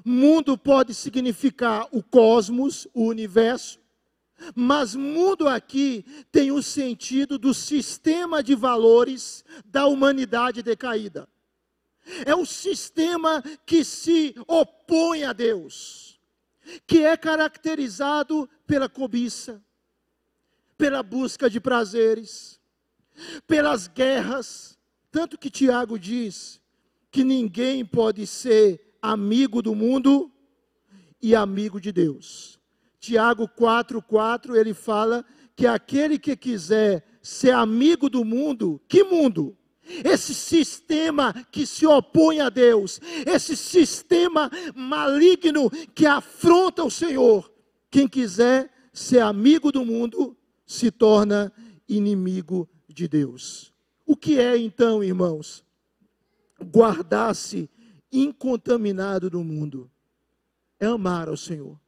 [0.04, 3.80] Mundo pode significar o cosmos, o universo.
[4.54, 11.28] Mas mundo aqui tem o sentido do sistema de valores da humanidade decaída.
[12.26, 16.06] É um sistema que se opõe a Deus
[16.88, 19.64] que é caracterizado pela cobiça,
[20.78, 22.60] pela busca de prazeres,
[23.48, 24.78] pelas guerras.
[25.12, 26.62] Tanto que Tiago diz
[27.12, 30.32] que ninguém pode ser amigo do mundo
[31.22, 32.60] e amigo de Deus.
[33.06, 35.24] Tiago 4,4 ele fala
[35.56, 39.56] que aquele que quiser ser amigo do mundo, que mundo?
[40.04, 47.54] esse sistema que se opõe a Deus, esse sistema maligno que afronta o Senhor.
[47.92, 50.36] Quem quiser ser amigo do mundo
[50.66, 51.54] se torna
[51.88, 53.72] inimigo de Deus.
[54.08, 55.64] O que é então, irmãos?
[56.60, 57.70] Guardar-se
[58.12, 59.92] incontaminado do mundo
[60.80, 61.80] é amar ao Senhor.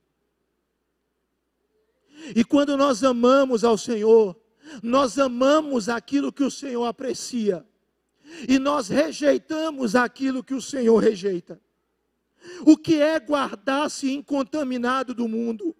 [2.35, 4.35] E quando nós amamos ao Senhor,
[4.81, 7.65] nós amamos aquilo que o Senhor aprecia
[8.47, 11.59] e nós rejeitamos aquilo que o Senhor rejeita.
[12.65, 15.75] O que é guardar-se incontaminado do mundo?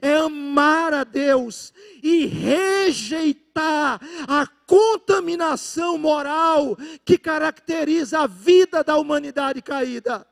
[0.00, 1.72] É amar a Deus
[2.02, 10.26] e rejeitar a contaminação moral que caracteriza a vida da humanidade caída.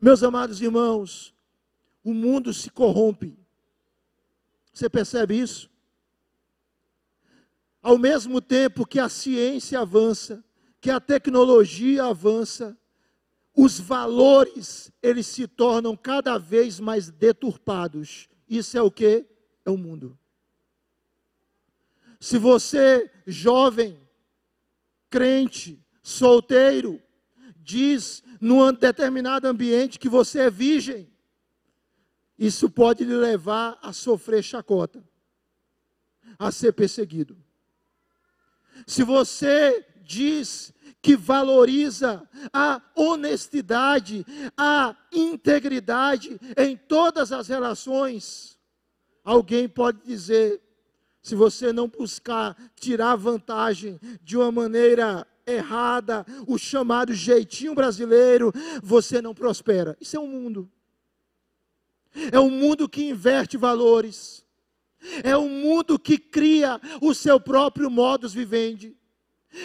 [0.00, 1.34] Meus amados irmãos,
[2.04, 3.39] o mundo se corrompe.
[4.72, 5.70] Você percebe isso?
[7.82, 10.44] Ao mesmo tempo que a ciência avança,
[10.80, 12.76] que a tecnologia avança,
[13.54, 18.28] os valores eles se tornam cada vez mais deturpados.
[18.48, 19.26] Isso é o que?
[19.64, 20.18] É o mundo.
[22.18, 23.98] Se você, jovem,
[25.08, 27.02] crente, solteiro,
[27.56, 31.09] diz num determinado ambiente que você é virgem,
[32.40, 35.04] isso pode lhe levar a sofrer chacota,
[36.38, 37.36] a ser perseguido.
[38.86, 40.72] Se você diz
[41.02, 44.24] que valoriza a honestidade,
[44.56, 48.58] a integridade em todas as relações.
[49.22, 50.62] Alguém pode dizer,
[51.20, 58.50] se você não buscar tirar vantagem de uma maneira errada, o chamado jeitinho brasileiro,
[58.82, 59.94] você não prospera.
[60.00, 60.70] Isso é um mundo.
[62.32, 64.44] É um mundo que inverte valores.
[65.22, 68.96] É um mundo que cria o seu próprio modus vivendi.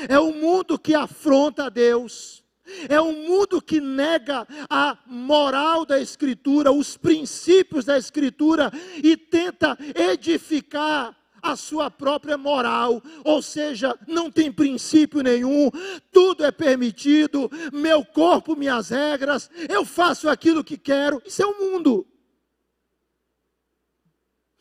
[0.08, 2.44] É um mundo que afronta a Deus.
[2.90, 8.72] É um mundo que nega a moral da Escritura, os princípios da Escritura
[9.04, 15.70] e tenta edificar a sua própria moral, ou seja, não tem princípio nenhum,
[16.12, 21.22] tudo é permitido, meu corpo, minhas regras, eu faço aquilo que quero.
[21.24, 22.08] Isso é o um mundo.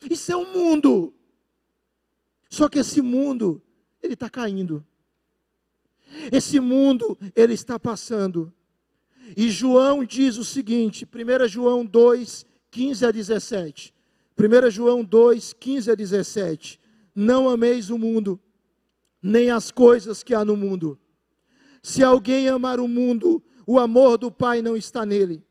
[0.09, 1.13] Isso é o um mundo.
[2.49, 3.61] Só que esse mundo,
[4.01, 4.85] ele está caindo.
[6.31, 8.53] Esse mundo, ele está passando.
[9.35, 13.93] E João diz o seguinte, 1 João 2, 15 a 17.
[14.37, 16.79] 1 João 2, 15 a 17.
[17.13, 18.39] Não ameis o mundo,
[19.21, 20.99] nem as coisas que há no mundo.
[21.81, 25.43] Se alguém amar o mundo, o amor do Pai não está nele.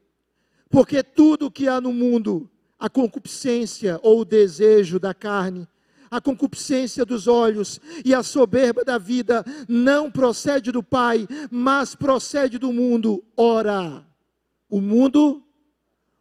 [0.68, 2.50] Porque tudo que há no mundo,
[2.84, 5.66] a concupiscência ou o desejo da carne,
[6.10, 12.58] a concupiscência dos olhos e a soberba da vida não procede do Pai, mas procede
[12.58, 13.24] do mundo.
[13.34, 14.04] Ora,
[14.68, 15.42] o mundo,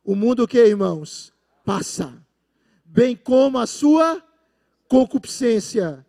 [0.05, 1.33] o mundo que, irmãos?
[1.65, 2.13] Passa,
[2.85, 4.23] bem como a sua
[4.87, 6.05] concupiscência.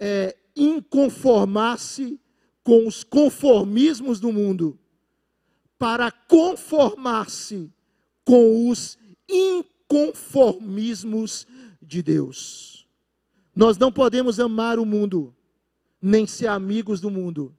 [0.00, 2.18] é inconformar-se
[2.62, 4.78] com os conformismos do mundo
[5.78, 7.70] para conformar-se
[8.24, 8.96] com os
[9.28, 11.46] inconformismos
[11.82, 12.88] de Deus.
[13.54, 15.36] Nós não podemos amar o mundo,
[16.00, 17.54] nem ser amigos do mundo.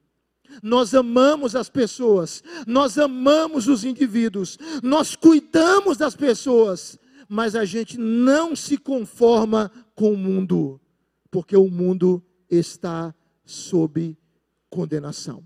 [0.61, 7.97] Nós amamos as pessoas, nós amamos os indivíduos, nós cuidamos das pessoas, mas a gente
[7.97, 10.79] não se conforma com o mundo,
[11.29, 13.13] porque o mundo está
[13.45, 14.17] sob
[14.69, 15.45] condenação.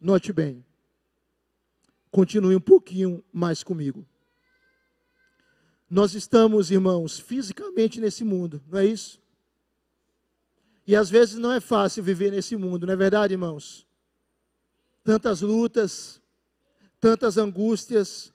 [0.00, 0.64] Note bem,
[2.10, 4.06] continue um pouquinho mais comigo.
[5.88, 9.21] Nós estamos, irmãos, fisicamente nesse mundo, não é isso?
[10.86, 13.86] E às vezes não é fácil viver nesse mundo, não é verdade, irmãos?
[15.04, 16.20] Tantas lutas,
[17.00, 18.32] tantas angústias,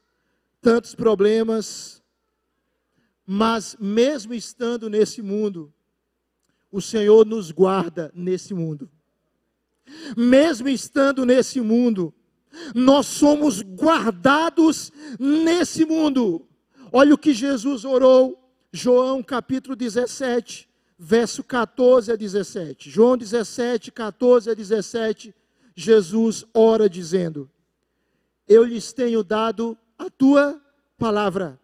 [0.62, 2.02] tantos problemas,
[3.26, 5.74] mas mesmo estando nesse mundo,
[6.72, 8.90] o Senhor nos guarda nesse mundo.
[10.16, 12.14] Mesmo estando nesse mundo,
[12.74, 16.48] nós somos guardados nesse mundo.
[16.92, 18.42] Olha o que Jesus orou,
[18.72, 20.68] João capítulo 17,
[20.98, 22.90] verso 14 a 17.
[22.90, 25.34] João 17, 14 a 17,
[25.76, 27.50] Jesus ora dizendo:
[28.48, 30.60] Eu lhes tenho dado a tua
[30.98, 31.60] palavra,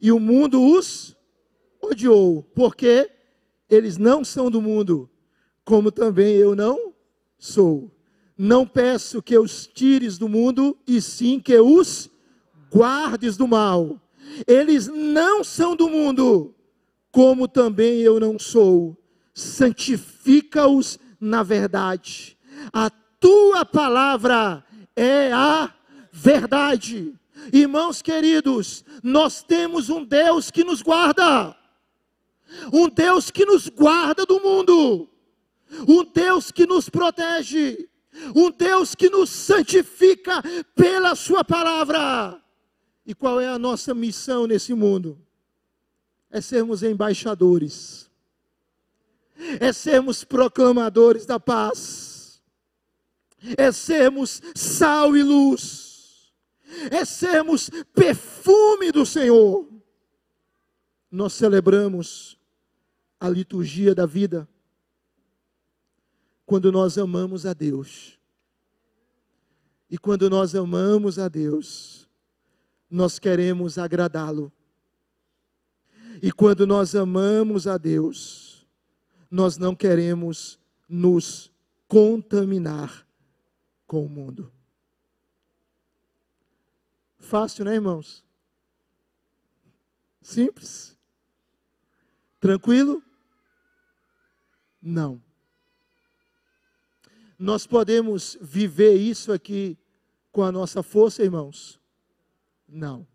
[0.00, 1.16] e o mundo os
[1.82, 3.10] odiou, porque
[3.68, 5.10] eles não são do mundo,
[5.64, 6.92] como também eu não
[7.38, 7.90] sou.
[8.36, 12.08] Não peço que os tires do mundo, e sim que os
[12.72, 14.00] guardes do mal.
[14.46, 16.54] Eles não são do mundo,
[17.10, 18.96] como também eu não sou.
[19.34, 22.36] Santifica-os na verdade.
[22.72, 24.64] A tua palavra
[24.96, 25.72] é a
[26.12, 27.14] verdade.
[27.52, 31.56] Irmãos queridos, nós temos um Deus que nos guarda.
[32.72, 35.08] Um Deus que nos guarda do mundo.
[35.86, 37.88] Um Deus que nos protege.
[38.34, 40.42] Um Deus que nos santifica
[40.74, 42.40] pela Sua palavra.
[43.06, 45.18] E qual é a nossa missão nesse mundo?
[46.30, 48.10] É sermos embaixadores,
[49.58, 52.40] é sermos proclamadores da paz,
[53.56, 56.32] é sermos sal e luz,
[56.90, 59.68] é sermos perfume do Senhor.
[61.10, 62.38] Nós celebramos
[63.18, 64.48] a liturgia da vida
[66.46, 68.18] quando nós amamos a Deus.
[69.90, 72.08] E quando nós amamos a Deus,
[72.88, 74.52] nós queremos agradá-lo.
[76.22, 78.66] E quando nós amamos a Deus,
[79.30, 80.58] nós não queremos
[80.88, 81.50] nos
[81.88, 83.06] contaminar
[83.86, 84.52] com o mundo.
[87.18, 88.24] Fácil, né, irmãos?
[90.20, 90.96] Simples?
[92.38, 93.02] Tranquilo?
[94.82, 95.22] Não.
[97.38, 99.78] Nós podemos viver isso aqui
[100.30, 101.80] com a nossa força, irmãos?
[102.68, 103.06] Não.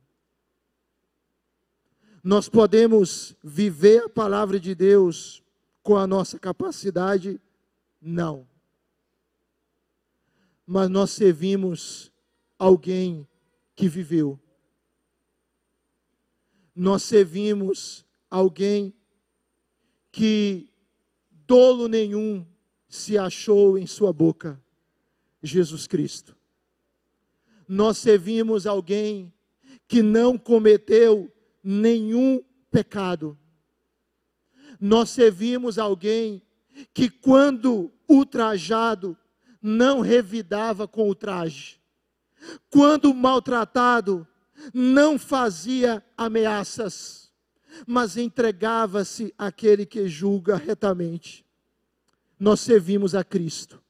[2.26, 5.44] Nós podemos viver a palavra de Deus
[5.84, 7.40] com a nossa capacidade?
[8.02, 8.48] Não.
[10.66, 12.12] Mas nós servimos
[12.58, 13.28] alguém
[13.76, 14.40] que viveu.
[16.76, 18.92] Nós servimos alguém
[20.12, 20.68] que
[21.30, 22.44] dolo nenhum
[22.90, 24.60] se achou em sua boca,
[25.44, 26.36] Jesus Cristo.
[27.68, 29.32] Nós servimos alguém
[29.88, 31.32] que não cometeu
[31.66, 33.36] nenhum pecado.
[34.80, 36.44] Nós servimos alguém
[36.94, 39.18] que, quando ultrajado,
[39.60, 41.80] não revidava com o traje.
[42.70, 44.28] Quando maltratado,
[44.72, 47.32] não fazia ameaças,
[47.88, 51.44] mas entregava-se àquele que julga retamente.
[52.40, 53.82] Nós servimos a Cristo.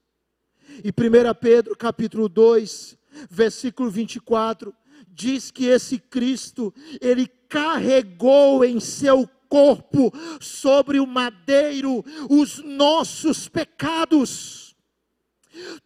[0.83, 2.97] E 1 Pedro capítulo 2,
[3.29, 4.73] versículo 24,
[5.15, 10.11] diz que esse Cristo, ele carregou em seu corpo
[10.41, 14.63] sobre o madeiro os nossos pecados.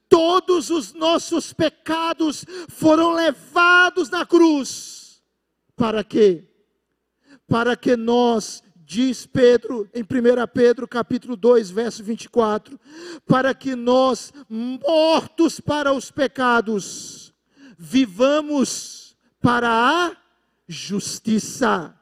[0.10, 5.22] todos os nossos pecados foram levados na cruz.
[5.76, 6.44] Para quê?
[7.48, 10.06] Para que nós, diz Pedro, em 1
[10.52, 12.80] Pedro capítulo 2, verso 24,
[13.28, 17.32] para que nós, mortos para os pecados,
[17.78, 18.99] vivamos
[19.42, 20.18] para a
[20.68, 21.96] justiça.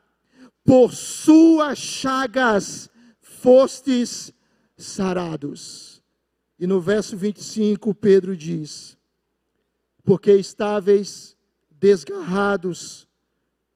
[0.64, 2.90] Por suas chagas
[3.22, 4.34] fostes
[4.76, 6.04] sarados.
[6.60, 8.98] E no verso 25, Pedro diz:
[10.04, 11.38] Porque estáveis
[11.70, 13.08] desgarrados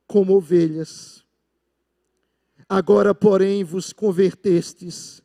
[0.08, 1.24] como ovelhas,
[2.68, 5.22] agora, porém, vos convertestes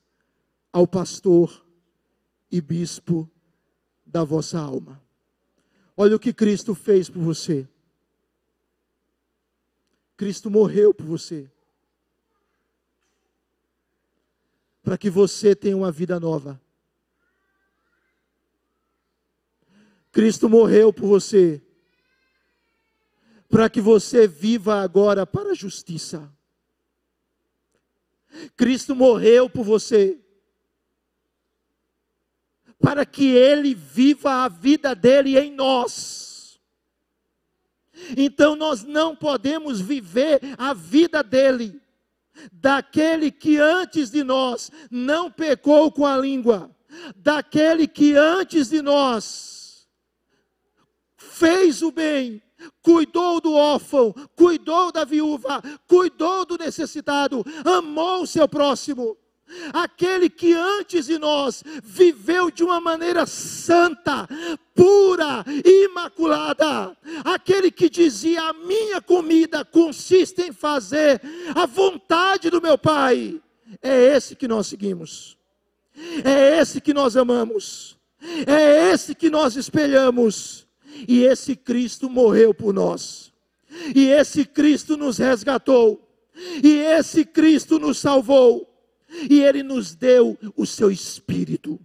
[0.72, 1.66] ao pastor
[2.50, 3.28] e bispo
[4.04, 5.02] da vossa alma.
[5.96, 7.66] Olha o que Cristo fez por você.
[10.16, 11.50] Cristo morreu por você.
[14.82, 16.60] Para que você tenha uma vida nova.
[20.10, 21.62] Cristo morreu por você.
[23.48, 26.32] Para que você viva agora para a justiça.
[28.56, 30.18] Cristo morreu por você.
[32.78, 36.25] Para que Ele viva a vida dele em nós.
[38.16, 41.80] Então nós não podemos viver a vida dele,
[42.52, 46.70] daquele que antes de nós não pecou com a língua,
[47.16, 49.86] daquele que antes de nós
[51.16, 52.42] fez o bem,
[52.82, 59.16] cuidou do órfão, cuidou da viúva, cuidou do necessitado, amou o seu próximo.
[59.72, 64.28] Aquele que antes de nós viveu de uma maneira santa,
[64.74, 66.96] pura, imaculada.
[67.24, 71.20] Aquele que dizia: A minha comida consiste em fazer
[71.54, 73.40] a vontade do meu Pai.
[73.82, 75.36] É esse que nós seguimos.
[76.24, 77.96] É esse que nós amamos.
[78.46, 80.66] É esse que nós espelhamos.
[81.06, 83.32] E esse Cristo morreu por nós.
[83.94, 86.02] E esse Cristo nos resgatou.
[86.62, 88.65] E esse Cristo nos salvou.
[89.08, 91.80] E ele nos deu o seu espírito.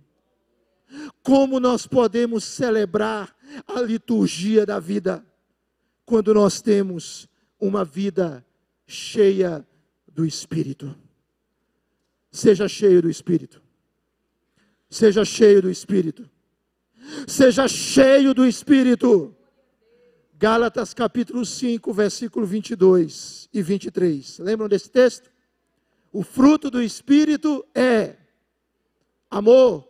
[1.24, 3.36] Como nós podemos celebrar
[3.68, 5.26] a liturgia da vida
[6.06, 8.46] quando nós temos uma vida
[8.86, 9.66] cheia
[10.08, 10.96] do espírito?
[12.32, 13.62] Seja cheio do espírito.
[14.90, 16.30] Seja cheio do espírito.
[17.28, 19.36] Seja cheio do Espírito.
[20.38, 24.40] Gálatas capítulo 5, versículo 22 e 23.
[24.40, 25.30] Lembram desse texto?
[26.12, 28.18] O fruto do Espírito é
[29.30, 29.88] amor,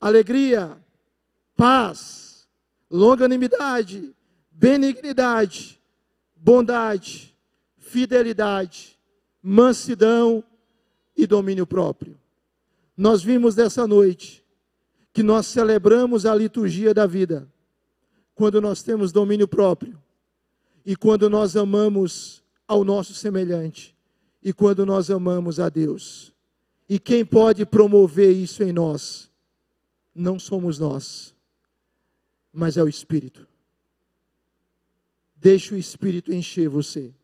[0.00, 0.78] alegria,
[1.54, 2.48] paz,
[2.90, 4.14] longanimidade,
[4.50, 5.78] benignidade,
[6.34, 7.36] bondade,
[7.76, 8.98] fidelidade,
[9.42, 10.42] mansidão
[11.14, 12.18] e domínio próprio.
[12.96, 14.44] Nós vimos dessa noite
[15.12, 17.46] que nós celebramos a liturgia da vida,
[18.34, 20.00] quando nós temos domínio próprio,
[20.84, 23.94] e quando nós amamos ao nosso semelhante,
[24.42, 26.32] e quando nós amamos a Deus.
[26.88, 29.30] E quem pode promover isso em nós?
[30.14, 31.34] Não somos nós,
[32.52, 33.46] mas é o Espírito.
[35.36, 37.14] Deixe o Espírito encher você.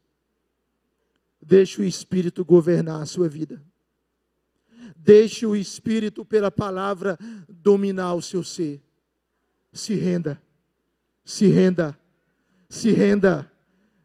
[1.43, 3.63] Deixe o Espírito governar a sua vida.
[4.97, 8.83] Deixe o Espírito, pela palavra, dominar o seu ser.
[9.73, 10.41] Se renda,
[11.25, 11.99] se renda,
[12.69, 13.51] se renda.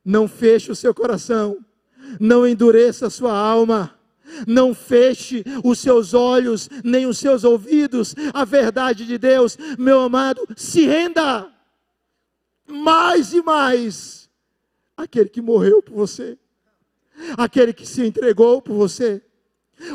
[0.04, 1.64] Não feche o seu coração,
[2.20, 3.96] não endureça a sua alma.
[4.48, 10.42] Não feche os seus olhos, nem os seus ouvidos, a verdade de Deus, meu amado,
[10.56, 11.52] se renda
[12.66, 14.30] mais e mais
[14.96, 16.38] aquele que morreu por você,
[17.38, 19.22] aquele que se entregou por você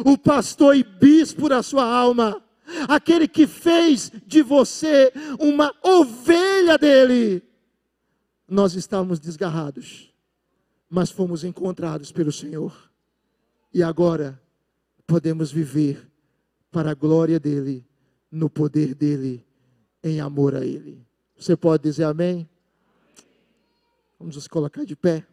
[0.04, 2.42] o pastor e bispo da sua alma,
[2.88, 7.42] aquele que fez de você uma ovelha dele.
[8.48, 10.12] Nós estávamos desgarrados,
[10.88, 12.90] mas fomos encontrados pelo Senhor,
[13.72, 14.40] e agora
[15.06, 16.10] podemos viver
[16.70, 17.86] para a glória dele,
[18.30, 19.44] no poder dele,
[20.02, 21.06] em amor a ele.
[21.36, 22.48] Você pode dizer amém?
[24.18, 25.26] Vamos nos colocar de pé.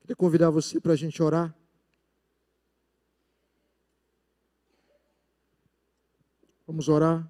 [0.00, 1.54] Queria convidar você para a gente orar.
[6.70, 7.28] Vamos orar.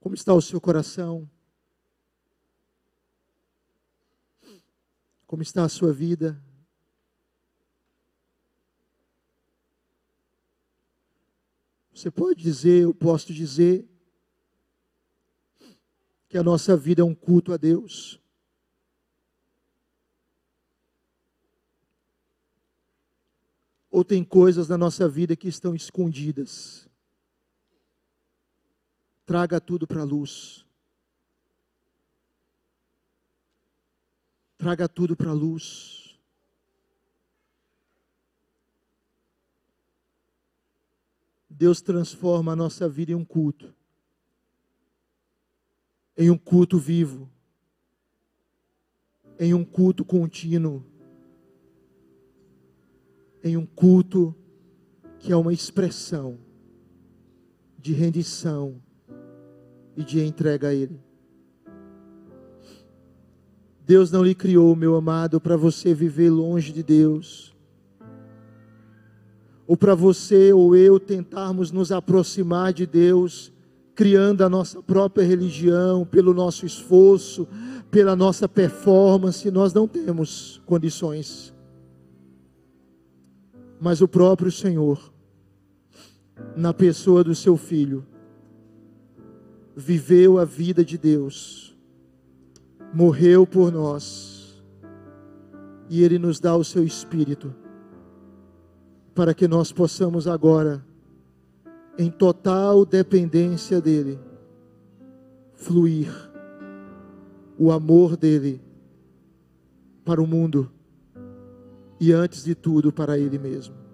[0.00, 1.30] Como está o seu coração?
[5.26, 6.42] Como está a sua vida?
[11.92, 13.86] Você pode dizer, eu posso dizer,
[16.30, 18.18] que a nossa vida é um culto a Deus.
[23.94, 26.88] Ou tem coisas na nossa vida que estão escondidas?
[29.24, 30.66] Traga tudo para a luz.
[34.58, 36.18] Traga tudo para a luz.
[41.48, 43.72] Deus transforma a nossa vida em um culto,
[46.18, 47.30] em um culto vivo,
[49.38, 50.84] em um culto contínuo,
[53.44, 54.34] em um culto
[55.18, 56.38] que é uma expressão
[57.78, 58.76] de rendição
[59.94, 60.98] e de entrega a Ele.
[63.86, 67.54] Deus não lhe criou, meu amado, para você viver longe de Deus,
[69.66, 73.52] ou para você ou eu tentarmos nos aproximar de Deus,
[73.94, 77.46] criando a nossa própria religião, pelo nosso esforço,
[77.90, 81.53] pela nossa performance, nós não temos condições.
[83.84, 85.12] Mas o próprio Senhor,
[86.56, 88.02] na pessoa do seu filho,
[89.76, 91.76] viveu a vida de Deus,
[92.94, 94.64] morreu por nós,
[95.90, 97.54] e Ele nos dá o seu Espírito,
[99.14, 100.82] para que nós possamos agora,
[101.98, 104.18] em total dependência dEle,
[105.52, 106.10] fluir
[107.58, 108.62] o amor dEle
[110.06, 110.70] para o mundo
[112.08, 113.84] e, antes de tudo, para Ele mesmo.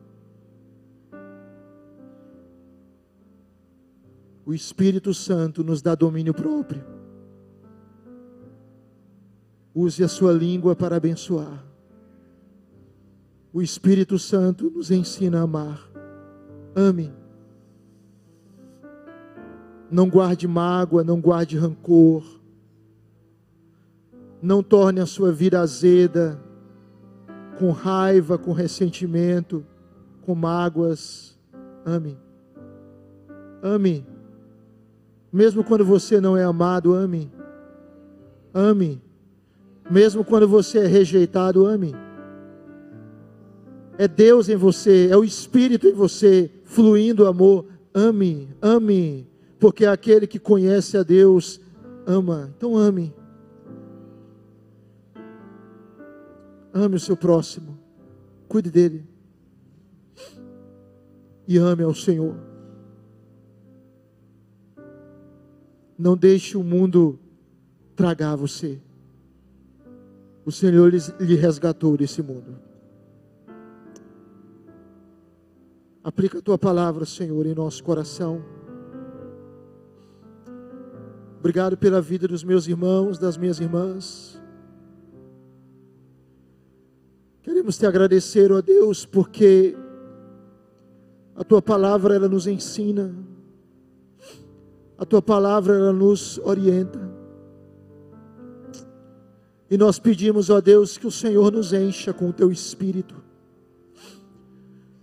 [4.50, 6.82] o Espírito Santo nos dá domínio próprio.
[9.72, 11.64] Use a sua língua para abençoar.
[13.52, 15.88] O Espírito Santo nos ensina a amar.
[16.74, 17.12] Ame.
[19.88, 22.24] Não guarde mágoa, não guarde rancor.
[24.42, 26.42] Não torne a sua vida azeda,
[27.61, 29.62] com raiva, com ressentimento,
[30.22, 31.38] com mágoas.
[31.84, 32.16] Ame.
[33.62, 34.06] Ame.
[35.30, 37.30] Mesmo quando você não é amado, ame.
[38.54, 39.02] Ame.
[39.90, 41.94] Mesmo quando você é rejeitado, ame.
[43.98, 47.66] É Deus em você, é o Espírito em você, fluindo amor.
[47.92, 51.61] Ame, ame, porque aquele que conhece a Deus
[52.06, 52.50] ama.
[52.56, 53.12] Então ame.
[56.73, 57.79] Ame o seu próximo.
[58.49, 59.05] Cuide dele.
[61.47, 62.37] E ame ao Senhor.
[65.99, 67.18] Não deixe o mundo
[67.95, 68.81] tragar você.
[70.45, 70.91] O Senhor
[71.21, 72.57] lhe resgatou desse mundo.
[76.03, 78.43] Aplica a tua palavra, Senhor, em nosso coração.
[81.39, 84.39] Obrigado pela vida dos meus irmãos, das minhas irmãs.
[87.43, 89.76] Queremos te agradecer, ó Deus, porque
[91.34, 93.14] a tua palavra ela nos ensina
[95.01, 97.01] a tua palavra ela nos orienta.
[99.70, 103.14] E nós pedimos, ó Deus, que o Senhor nos encha com o teu espírito.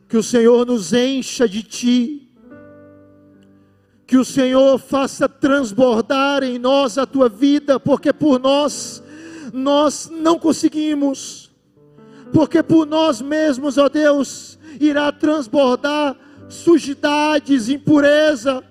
[0.07, 2.31] Que o Senhor nos encha de ti.
[4.05, 9.01] Que o Senhor faça transbordar em nós a tua vida, porque por nós
[9.51, 11.51] nós não conseguimos.
[12.33, 16.15] Porque por nós mesmos, ó Deus, irá transbordar
[16.49, 18.63] sujidades, impureza,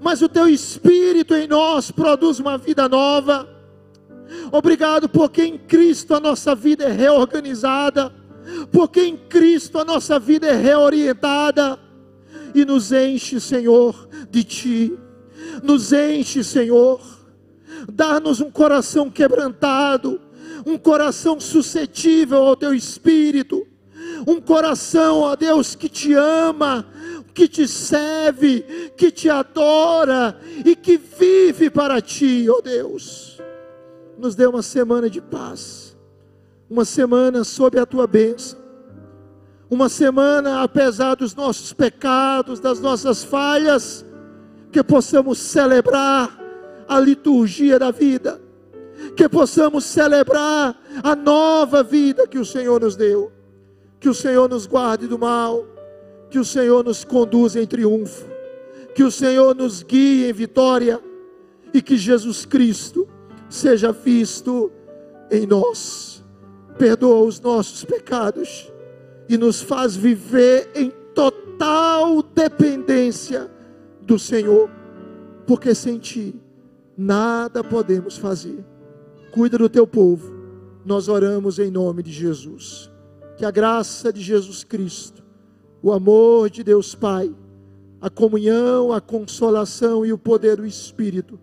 [0.00, 3.48] mas o teu espírito em nós produz uma vida nova.
[4.52, 8.12] Obrigado porque em Cristo a nossa vida é reorganizada,
[8.70, 11.78] porque em Cristo a nossa vida é reorientada
[12.54, 14.98] e nos enche, Senhor, de ti.
[15.62, 17.00] Nos enche, Senhor.
[17.90, 20.20] Dá-nos um coração quebrantado,
[20.66, 23.66] um coração suscetível ao teu espírito,
[24.26, 26.86] um coração, ó Deus, que te ama,
[27.34, 33.40] que te serve, que te adora e que vive para ti, ó Deus.
[34.18, 35.96] Nos dê uma semana de paz,
[36.68, 38.58] uma semana sob a tua bênção,
[39.70, 44.04] uma semana apesar dos nossos pecados, das nossas falhas,
[44.72, 46.36] que possamos celebrar
[46.88, 48.40] a liturgia da vida,
[49.18, 53.30] que possamos celebrar a nova vida que o Senhor nos deu,
[54.00, 55.66] que o Senhor nos guarde do mal
[56.30, 58.26] que o Senhor nos conduza em triunfo,
[58.94, 61.00] que o Senhor nos guie em vitória
[61.72, 63.08] e que Jesus Cristo
[63.48, 64.70] seja visto
[65.30, 66.24] em nós.
[66.76, 68.72] Perdoa os nossos pecados
[69.28, 73.50] e nos faz viver em total dependência
[74.02, 74.70] do Senhor,
[75.46, 76.34] porque sem Ti
[76.96, 78.64] nada podemos fazer.
[79.38, 80.32] Cuida do teu povo,
[80.84, 82.90] nós oramos em nome de Jesus.
[83.36, 85.22] Que a graça de Jesus Cristo
[85.80, 87.32] o amor de Deus Pai,
[88.00, 91.38] a comunhão, a consolação e o poder do Espírito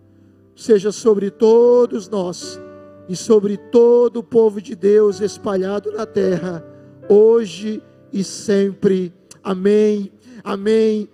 [0.54, 2.60] seja sobre todos nós
[3.08, 6.62] e sobre todo o povo de Deus espalhado na terra,
[7.08, 7.82] hoje
[8.12, 9.10] e sempre.
[9.42, 10.12] Amém.
[10.44, 11.02] Amém